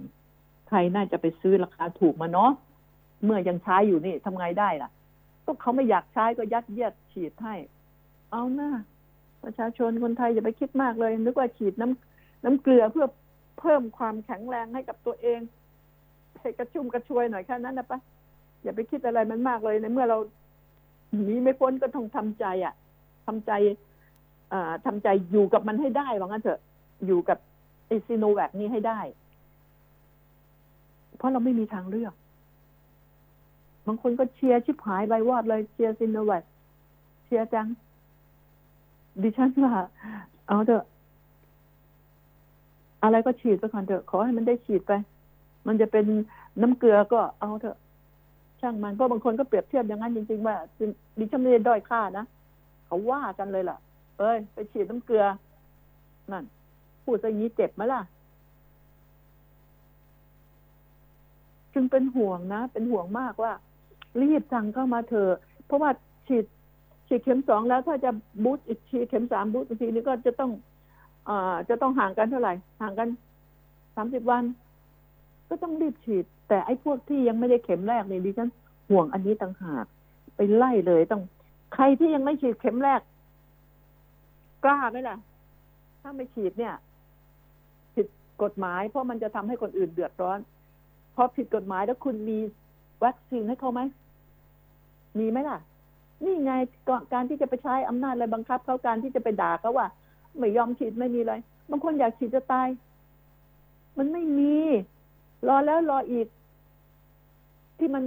[0.68, 2.52] ใครน่าจะไปซื้อราคาถูกมาเนาะ
[3.24, 4.90] เมื่อยังใช้อยู่นี่ทำไงได้ล่ะ
[5.46, 7.56] ก็เขาไม่อยากใช้ก็ยัดเยียดฉีดให้
[8.32, 8.72] เอาหน้า
[9.44, 13.08] ประชาชนคนไทยอย่าไปคิดมากเลย นึกว่าฉีดน้ำน้ำเกลือเพื่อ
[13.60, 15.40] เพิ่มความแข็งแรงให้กับตัวเอง
[16.42, 18.00] ให้กระชุ่มกระชวยหน่อยแค่นั้นนะปะ
[18.64, 20.18] อย่าไปคิดอะไรมันมากเลยในเมื่อเรา
[21.24, 22.74] หนีไม่พ้นก็ต้องทำใจอะ
[23.26, 23.52] ทำใจ
[24.54, 26.60] อ่าทำใจอยู่กับมันให้ได้ว่างั้นเถอะ
[27.06, 27.38] อยู่กับ
[27.88, 29.00] ไอซีโนแวคนี้ให้ได้
[31.18, 32.14] เพราะเราไม่มีทางเลือก
[33.88, 36.44] บางคนก็เชียร์ชิบหายใบวอดเลยเชียร์ซีโนแวค
[37.26, 37.68] เชียร์จัง
[39.22, 39.74] ดิฉันว่า
[40.48, 40.84] เอาเถอะ
[43.04, 44.92] อะไรก็ฉีดไปก่อนเถอะ ขอให้มันได้ฉีดไป
[45.68, 46.06] มันจะเป็น
[46.62, 47.78] น้ำเกลือก็เอาเถอะ
[48.62, 50.56] ช่างมันเพราะบางคนก็เปรียบเทียบอย่างนั้นจริงๆว่า
[51.18, 52.26] ดิฉันไม่ได้ด้อยค่านะ
[52.86, 53.78] เขาว่ากันเลยล่ะ
[54.20, 55.24] เอ้ย ไปฉีดน้ำเกลือ
[56.32, 56.44] นั่น
[57.04, 58.02] พูดอย่างนี้เจ็บไหมล่ะ
[61.74, 63.54] จึงเป็นห่วงนะ เป็นห่วงมากว่า
[64.22, 65.90] รีบสั่งเข้ามาเถอะเพราะว่า
[66.28, 66.46] ฉีด
[67.08, 68.12] ฉีดเข็มสองแล้วถ้าจะ
[68.44, 70.52] บูสต์อีกทีเข็มสามบูสต์อีกทีนี้ก็จะต้อง
[71.30, 73.08] อ่าจะต้องห่างกันเท่าไหร่ ห่างกัน
[73.96, 74.44] สามสิบวัน
[75.50, 78.50] ก็ต้องรีบฉีด แต่ไอ้พวกที่ยังไม่ได้เข็มแรกเนี่ยดิฉัน
[78.90, 79.86] ห่วงอันนี้ต่างหาก
[80.36, 81.22] ไปไล่เลยต้อง
[81.74, 83.02] ใครที่ยังไม่ฉีดเข็มแรก
[84.64, 85.18] กล้าไหมล่ะ
[86.02, 86.74] ถ้าไม่ฉีดเนี่ย
[87.94, 88.08] ผิด
[88.44, 90.40] กฎหมาย เพราะมันจะทำให้คนอื่นเดือดร้อน
[91.22, 92.40] พราะผิดกฎหมายแล้วคุณมี
[93.04, 93.82] วัคซีนให้เขาไหม
[95.20, 95.58] มีไหมล่ะ
[96.26, 96.54] นี่ไง
[96.90, 99.88] ก่อนการที่จะไปใช้อำนาจอะไรบังคับเขาการที่จะไปด่าเขาว่า
[100.38, 101.34] ไม่ยอมฉีดไม่มีอะไร
[101.70, 102.68] บางคนอยากฉีดจะตาย
[103.98, 104.56] มันไม่มี
[105.48, 106.28] รอแล้วรออีก
[107.78, 108.04] ที่มัน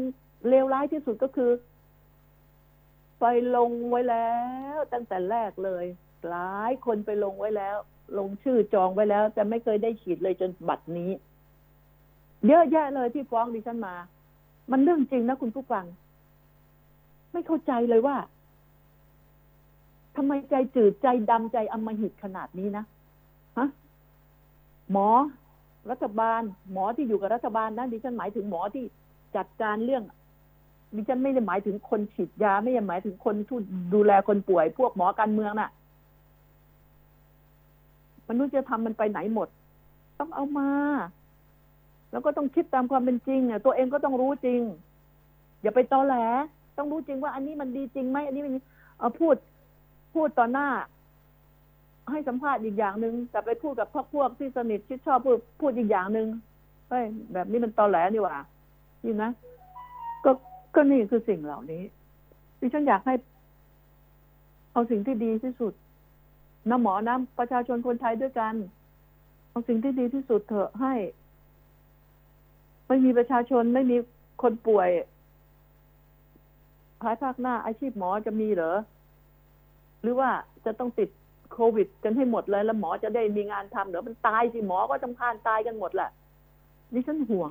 [0.48, 1.50] เลวร้ายที่สุดก็คือ
[3.20, 3.24] ไป
[3.56, 4.32] ลงไว้แล้
[4.76, 5.84] ว ตั้งแต่แรกเลย
[6.30, 7.76] หลายคนไปลงไว้แล้ว
[8.18, 11.10] ลงชื่อจองไว้แล้ว แต่ไม่เคยได้ฉีดเลยจนบัดนี้
[12.46, 13.94] เยอะแยะเลยที่ฟ้องดิฉันมา
[14.70, 15.84] มันเรื่องจริงนะคุณผู้ฟัง
[17.32, 18.16] ไม่เข้าใจเลยว่า
[20.16, 22.84] ทำไมใจจืดใจดำใจอำมหิตขนาดนี้นะ
[23.58, 23.68] ฮะ
[24.90, 25.08] หมอ
[25.90, 26.40] รัฐบาล
[26.72, 28.84] หมอที่อยู่กับรัฐบาลนะดิฉันหมายถึงหมอที่
[29.36, 30.02] จัดการเรื่อง
[30.96, 33.58] ดิฉันไม่ได้หมายถึงคนฉีดยา ไม่ได้หมายถึงคนที่
[33.94, 35.70] ดูแลคนป่วย พวกหมอการเมืองน่ะ
[38.28, 39.48] มนุษยธรรมมันไปไหนหมด
[40.18, 40.70] ต้องเอามา
[42.12, 44.60] แล้วก็ต้องคิดตามความเป็นจริงอะตัวเองก็ต้องรู้จริง
[45.62, 46.16] อย่าไปตอแหล
[46.76, 48.52] ต้องรู้จริงว่า อันนี้มันดีจริงไหมอันนี้มัน
[48.98, 49.36] เอาพูด
[50.14, 50.68] พูดต่อหน้า
[52.10, 56.28] ให้สัมภาษณ์อีกอย่างหนึ่งแต่ไปพูดกับพวกพวกที่สนิทที่ชอบพูดพูดอีกอย่างหนึ่ง
[56.90, 58.36] เฮ้ยแบบนี้มันตอแหลนี่หว่า
[59.04, 59.30] นี่นะ
[60.24, 60.30] ก็
[60.74, 61.82] ก็นี่คือสิ่งเหล่านี้
[62.60, 63.14] ดิฉันอยากให้
[64.72, 65.72] เอาสิ่งที่ดีที่สุด
[66.70, 68.54] นะหมอนะประชาชนคนไทยด้วยกัน
[69.50, 70.94] เอาสิ่งที่ดีที่สุดเถอะให้
[72.88, 73.96] ไม่มีประชาชนไม่มี
[74.42, 74.88] คนป่วย
[77.02, 78.76] ภายภาคหน้าอาชีพหมอจะมีเหรอ
[80.02, 80.30] หรือว่า
[80.64, 81.08] จะต้องติด
[81.52, 86.10] โควิดกันให้หมดเลย แล้วหมอจะได้มีงานทำเหรอมันตายสิหมอก็จำพานตายกันหมดแหละ
[86.92, 87.50] นี่ฉันห่วง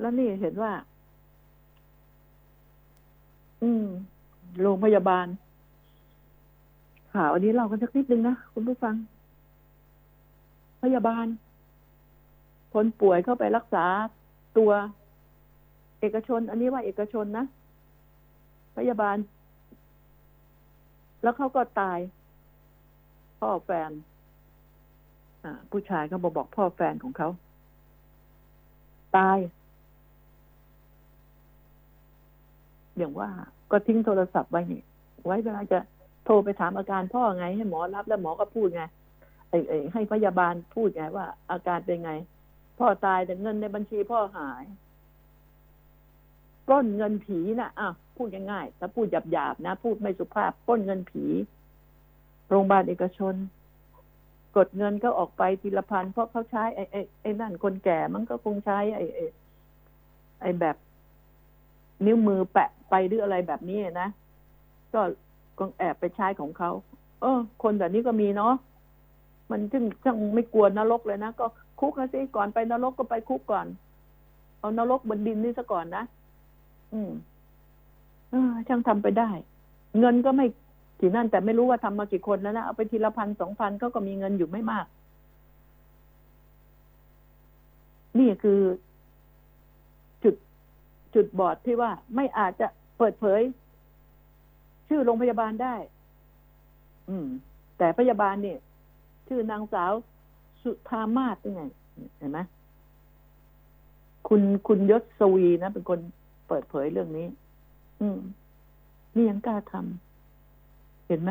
[0.00, 0.72] แล้วนี่เห็นว่า
[3.62, 3.86] อืม
[4.60, 5.26] โรงพยาบาล
[7.12, 8.94] ข่าวอันนี้เล่ากันสักนิดนึงนะ คุณผู้ฟัง
[10.82, 11.26] พยาบาล
[12.74, 13.84] คนป่วยเข้าไปรักษา
[14.58, 14.70] ตัว
[16.00, 17.44] เอกชน อันนี้ว่าเอกชนนะ
[18.76, 19.16] พยาบาล
[21.26, 21.98] แล้วเขาก็ตาย
[23.40, 23.90] พ่อแฟน
[25.70, 27.28] ผู้ชายเขาบอกบอกพ่อแฟนของเขา
[29.16, 29.38] ตาย
[32.96, 33.30] อย่างว่า
[33.70, 34.82] ก็ทิ้งโทรศัพท์ไว้นี่
[35.24, 35.78] ไว้เวลาจะ
[36.24, 38.82] โทรไปถามอาการพ่อไง ให้หมอรับแล้วหมอก็พูดไง
[39.50, 42.12] ไอ้ไอ้ให้พยาบาลพูดไงว่าอาการเป็นไง
[42.78, 44.64] พ่อตายแต่เงินในบัญชีพ่อหาย
[46.66, 51.24] ปล้นเงินผีนะอะพูดง่ายๆถ้าพูดหยาบๆนะ พูดไม่สุภาพปล้นเงินผี
[52.48, 53.34] โรงพยาบาลเอกชน
[54.56, 59.24] กดเงินก็ออกไปทีละพันเพราะเขาใช้ไอ้ไอ้ไอ้นั่นคนแก่มันก็คงใช้ ไอ้ไอ้
[60.40, 60.76] ไอ้แบบ
[62.06, 64.08] นิ้วมือแปะไปหรืออะไรแบบนี้นะ
[64.94, 65.00] ก็
[65.58, 66.70] ก็แอบไปใช้ของเขา
[67.20, 68.54] เออ คนแบบนี้ก็มีเนาะ
[69.50, 71.46] มันจึงจังไม่กลัวนรกเลยนะก็
[71.80, 73.66] คุกนะสิก่อนไปนรกก็ไปคุกก่อน
[74.58, 76.04] เอานรกบนดินนี่ซะก่อนนะ
[76.96, 77.12] อืม
[78.30, 79.30] เออช่างทำไปได้
[79.98, 80.46] เงินก็ไม่
[81.00, 84.86] กี่นั่น แต่ไม่รู้ว่าทำมากี่คนแล้วนะเอาไปทีละพันสองพันเขาก็มีเงินอยู่ไม่มาก
[88.18, 88.60] นี่คือ
[90.24, 90.34] จุด
[91.14, 92.66] จุดบอดที่ว่าไม่อาจจะ
[92.98, 93.40] เปิดเผย
[94.88, 95.74] ชื่อโรงพยาบาลได้
[97.08, 97.26] อืม
[97.78, 98.58] แต่พยาบาลเนี่ย
[99.28, 99.92] ชื่อนางสาว
[100.62, 101.62] สุธามาศยังไง
[102.18, 102.38] เห็นไหม
[104.28, 106.00] คุณคุณยศสวีนะเป็นคน
[106.48, 107.26] เปิดเผยเรื่องนี้
[108.00, 108.18] อืม
[109.14, 111.30] นี่ยังกล้าทำเห็นไหม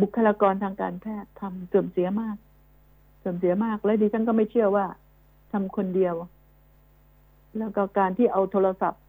[0.00, 2.36] บุคลากรทางการแพทย์ทำเสื่อมเสียมาก
[3.18, 4.86] เสื่อมเสียมาก และดิฉันก็ไม่เชื่อว่า
[5.52, 6.14] ทำคนเดียว
[7.58, 9.02] แล้วก็การที่เอาโทรศัพท์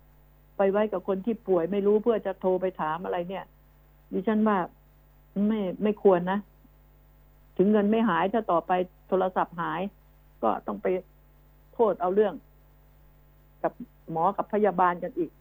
[0.57, 3.45] ไปไว้กับคนที่ป่วยไม่รู้เพื่อจะโทรไปถามอะไรเนี่ย
[4.13, 4.57] ดิฉันว่า
[5.47, 6.39] ไม่ไม่ควรนะ
[7.57, 8.71] ถึงเงินไม่หายถ้าต่อไป
[9.07, 9.81] โทรศัพท์หาย
[10.43, 10.87] ก็ต้องไป
[11.73, 12.33] โทษเอาเรื่อง
[13.63, 13.73] กับ
[14.11, 15.31] หมอกับพยาบาลกันอีก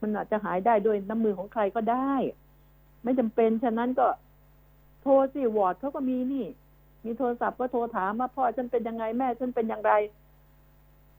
[0.00, 2.14] มันอาจจะหายได้ด้วยน้ำมือของใครก็ได้
[3.04, 4.06] ไม่จำเป็น ฉะนั้นก็
[5.02, 6.46] โทรสิวอร์ดเขาก็มีนี่
[7.04, 9.92] มีโทรศัพท์ก็โทรถามว่าพ่อฉันเป็นยังไงแม่ฉันเป็นอย่างไร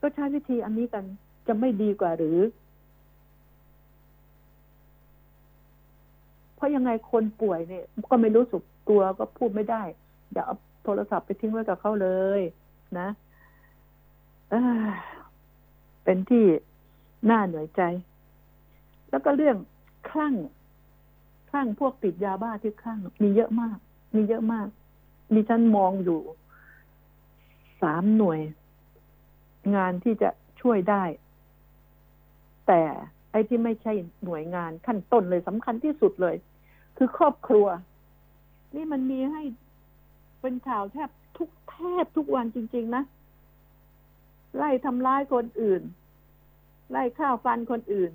[0.00, 1.04] ก็ใช้วิธีอันนี้กัน
[1.48, 2.38] จะไม่ดีกว่าหรือ
[6.54, 9.82] เพราะยังไงคนป่วยเนี่ย ก็ไม่รู้สึกตัวก็พูดไม่ได้
[10.32, 12.08] อย่าเอาโทรศัพท์ไปทิ้งไว้กับเขาเล
[12.38, 12.40] ย
[12.98, 13.08] นะ
[14.50, 14.88] เอ้อ
[16.10, 16.46] เป็นที่
[17.30, 17.82] น่าเหนื่อยใจ
[19.10, 19.56] แล้วก็เรื่อง
[20.10, 20.34] คลั่ง
[21.50, 23.78] คลั่งพวกติดยาบ้าที่คลั่ง มีเยอะมาก
[24.16, 24.68] มีเยอะมาก
[25.34, 26.20] ดิฉันมองอยู่
[27.82, 28.40] สามหน่วย
[29.74, 30.30] งานที่จะ
[30.60, 31.04] ช่วยได้
[32.66, 32.82] แต่
[33.30, 33.92] ไอ้ที่ไม่ใช่
[34.24, 36.36] หน่วยงานขั้นต้นเลยสำคัญที่สุดเลย
[36.96, 37.66] คือครอบครัว
[38.74, 39.42] นี่มันมีให้
[40.40, 43.04] เป็นข่าวแทบทุกแทบทุกวันจริง ๆ นะ
[44.56, 45.82] ไล่ทำร้ายคนอื่น
[46.90, 48.12] ไล่ฆ่าฟันคนอื่น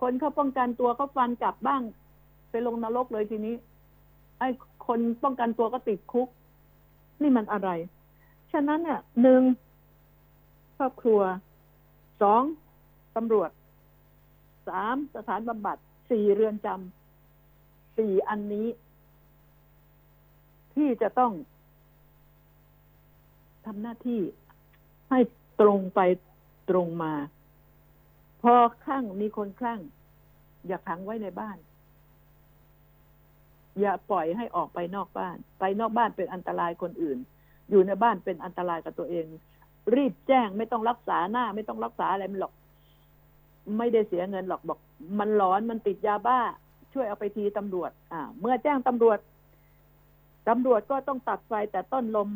[0.00, 1.82] คนเขาป้องกันตัวเขาฟันกลับบ้าง
[2.50, 3.54] ไปลงนรกเลยทีนี้
[4.38, 4.48] ไอ้
[4.86, 6.28] คนป้องกันตัวก็ติดคุก
[7.22, 7.70] นี่มันอะไร
[8.52, 9.42] ฉะนั้นเนี่ยหนึ่ง
[10.76, 11.20] ครอบครัว
[12.22, 12.42] สอง
[13.16, 13.50] ตำรวจ
[14.68, 15.76] สามสถานบำบัด
[16.10, 18.66] สี่เรือนจำสี่อันนี้
[20.74, 21.32] ที่จะต้อง
[23.66, 24.20] ทำหน้าที่
[25.10, 25.18] ให้
[25.60, 26.00] ตรงไป
[26.70, 27.12] ตรงมา
[28.44, 29.80] พอคลั่งมีคนคลั่ง
[30.66, 31.58] อย่าขังไว้ในบ้าน
[33.80, 37.18] อย่าปล่อยให้ออกไปนอกบ้าน ไปนอกบ้านเป็นอันตรายคนอื่น
[37.70, 39.26] อยู่ในบ้านเป็นอันตรายกับตัวเอง
[39.96, 42.52] รีบแจ้งไม่ต้องรักษาหน้า ไม่ต้องรักษาอะไรมันหรอก
[43.78, 44.78] ไม่ได้เสียเงินหรอกบอก
[45.18, 46.40] มันร้อนมันติดยาบ้า
[46.92, 49.18] ช่วยเอาไปทีตำรวจ อ่า เมื่อแจ้งตำรวจ
[50.48, 52.28] ตำรวจก็ต้องตัดไฟแต่ต้นลม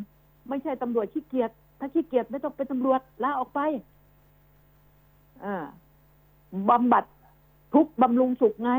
[0.49, 3.61] ไม่ใช่ตำรวจขี้เกียจถ้าขี้เกียจไม่ต้องเป็นตำรวจลาออกไป
[5.45, 5.57] อ่า
[6.71, 7.05] บำบัด
[7.75, 8.71] ทุกบำรุงสุขไง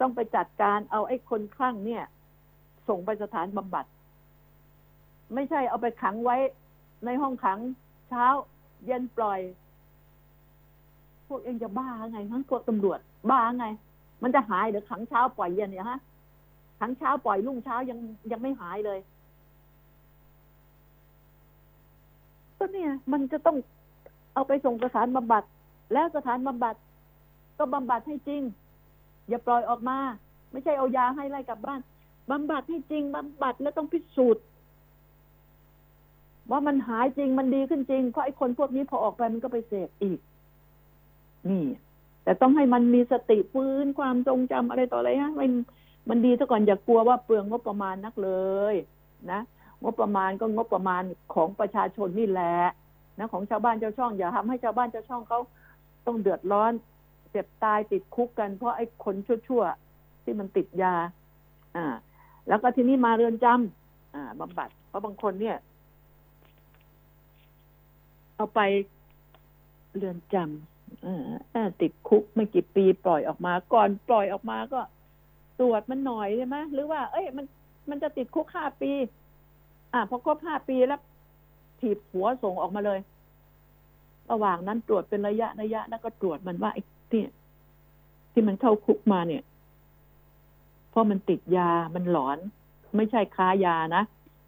[0.00, 2.04] ต้องไปจัดการเอาไอ้คนคลั่งเนี่ย
[2.88, 3.84] ส่งไปสถานบำบัด
[5.34, 6.36] ไม่ใช่เอาไปขังไว้
[7.04, 7.58] ในห้องขัง
[8.08, 8.26] เช้า
[8.86, 9.40] เย็นปล่อย
[11.28, 12.98] พวกเองจะบ้าไงทั้งพวกตำรวจ
[13.30, 13.66] บ้าไง
[14.22, 16.00] มันจะหายหรือขังเช้าปล่อยเย็นเนี่ยฮะ
[16.80, 17.98] ขังเช้าปล่อยรุ่งเช้ายัง
[18.32, 18.98] ยังไม่หายเลย
[22.58, 23.56] ก็เนี่ย มันจะต้อง
[24.34, 25.44] เอาไปส่งสถานบำบัด
[25.92, 26.74] แล้วสถานบำบัด
[27.58, 28.42] ก็บำบัดให้จริง
[29.28, 29.98] อย่าปล่อยออกมา
[30.52, 31.80] ไม่ใช่เอายาให้ไล่กลับบ้าน
[32.30, 34.44] บำบัดให้จริงบำบัดแล้วต้องพิสูจน์
[36.50, 40.18] ว่ามันหายจริงมันดีขึ้นจริง เพราะไอ้คนพวกนี้พอออกไปมันก็ไปเสพอีก
[41.48, 41.64] นี่
[42.24, 45.50] แต่ต้องให้มันมีสติฟื้นความทรงจำอะไรต่ออะไรฮะมัน
[46.08, 48.30] มันดีซะก่อนอย่ากลัวว่าเปลืองงบประมาณนักเล
[48.72, 48.74] ย
[49.30, 49.40] นะ
[49.82, 51.02] งบประมาณก็งบประมาณ
[51.34, 52.56] ของประชาชนนี่แหละ
[53.18, 55.40] นะของชาวบ้านชาวช่องอย่าทำให้ชาวบ้านชาวช่องเขา
[56.08, 56.72] ต้องเดือดร้อน
[57.30, 60.94] เจ็บตายติดคุกกัน เพราะไอ้คนชั่วๆ ที่มันติดยา
[61.76, 61.86] อ่า
[62.48, 65.56] แล้วก็ทีนี้มาเรือนจำอ่าบำบัด เพราะบางคนเนี่ย
[68.36, 68.60] เอาไป
[69.96, 71.04] เรือนจำ
[71.54, 74.80] อ่าติดคุกไม่กี่ปีปล่อยออกมา ก่อนปล่อยออกมาก็
[75.60, 77.46] ตรวจมันหน่อยใช่ไหมหรือว่า เอ้ย มัน
[77.90, 78.92] มันจะติดคุกห้าปี
[79.92, 81.00] อ่าพอครบห้าปีแล้ว
[81.80, 82.98] ถีบหัวส่งออกมาเลย
[84.30, 87.22] ระหว่างนั้นตรวจเป็นระยะระยะแล้วก็ตรวจมันว่าไอ้ที่
[88.32, 89.42] ที่มันเข้าคุกมาเนี่ย
[90.90, 92.38] เพราะมันติดยามันหลอน
[92.96, 94.02] ไม่ใช่ค้ายานะ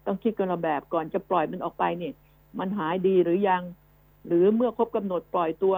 [0.05, 2.13] ต้องคิดกันละแบบก่อนจะปล่อยมันออกไปเนี่ย
[2.59, 3.61] มันหายดีหรือยัง
[4.27, 5.75] หรือเมื่อครบกำหนดปล่อยตัว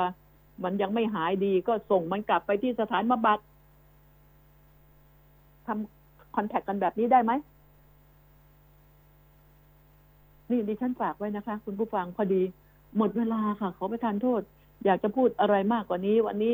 [0.63, 3.39] มันยังไม่หายดีก็ส่งมันกลับไปที่สถานบำบัด
[5.65, 7.31] ทำคอนแทคกันแบบนี้ได้ไหม
[10.49, 12.41] นี่ดิฉันฝากไว้นะคะ คุณผู้ฟังพอดี
[12.97, 14.41] หมดเวลาค่ะ ขอประทานโทษ
[14.85, 16.53] อยากจะพูดอะไรมากกว่านี้ วันนี้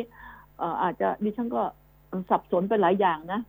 [0.83, 1.61] อาจจะดิฉันก็
[2.29, 3.41] สับสนไปหลายอย่างนะ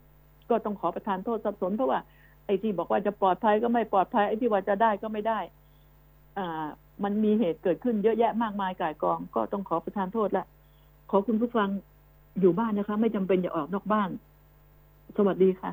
[0.51, 2.01] ก็ต้องขอประทานโทษสับสนเพราะว่า
[2.47, 5.41] ไอ้ที่บอกว่าจะปลอดภัยก็ไม่ปลอดภัยไอ้ที่ว่าจะได้ก็ไม่ได้
[6.39, 6.67] อ่า
[7.05, 10.45] มันมีเหตุเกิดขึ้นเยอะแยะมากมายก่ายกอง ก็ต้องขอประทานโทษละ
[11.11, 11.69] ขอคุณผู้ฟัง
[12.41, 14.11] อยู่บ้านนะคะ ไม่จำเป็นอย่าออกนอกบ้าน
[15.17, 15.71] สวัสดีค่ะ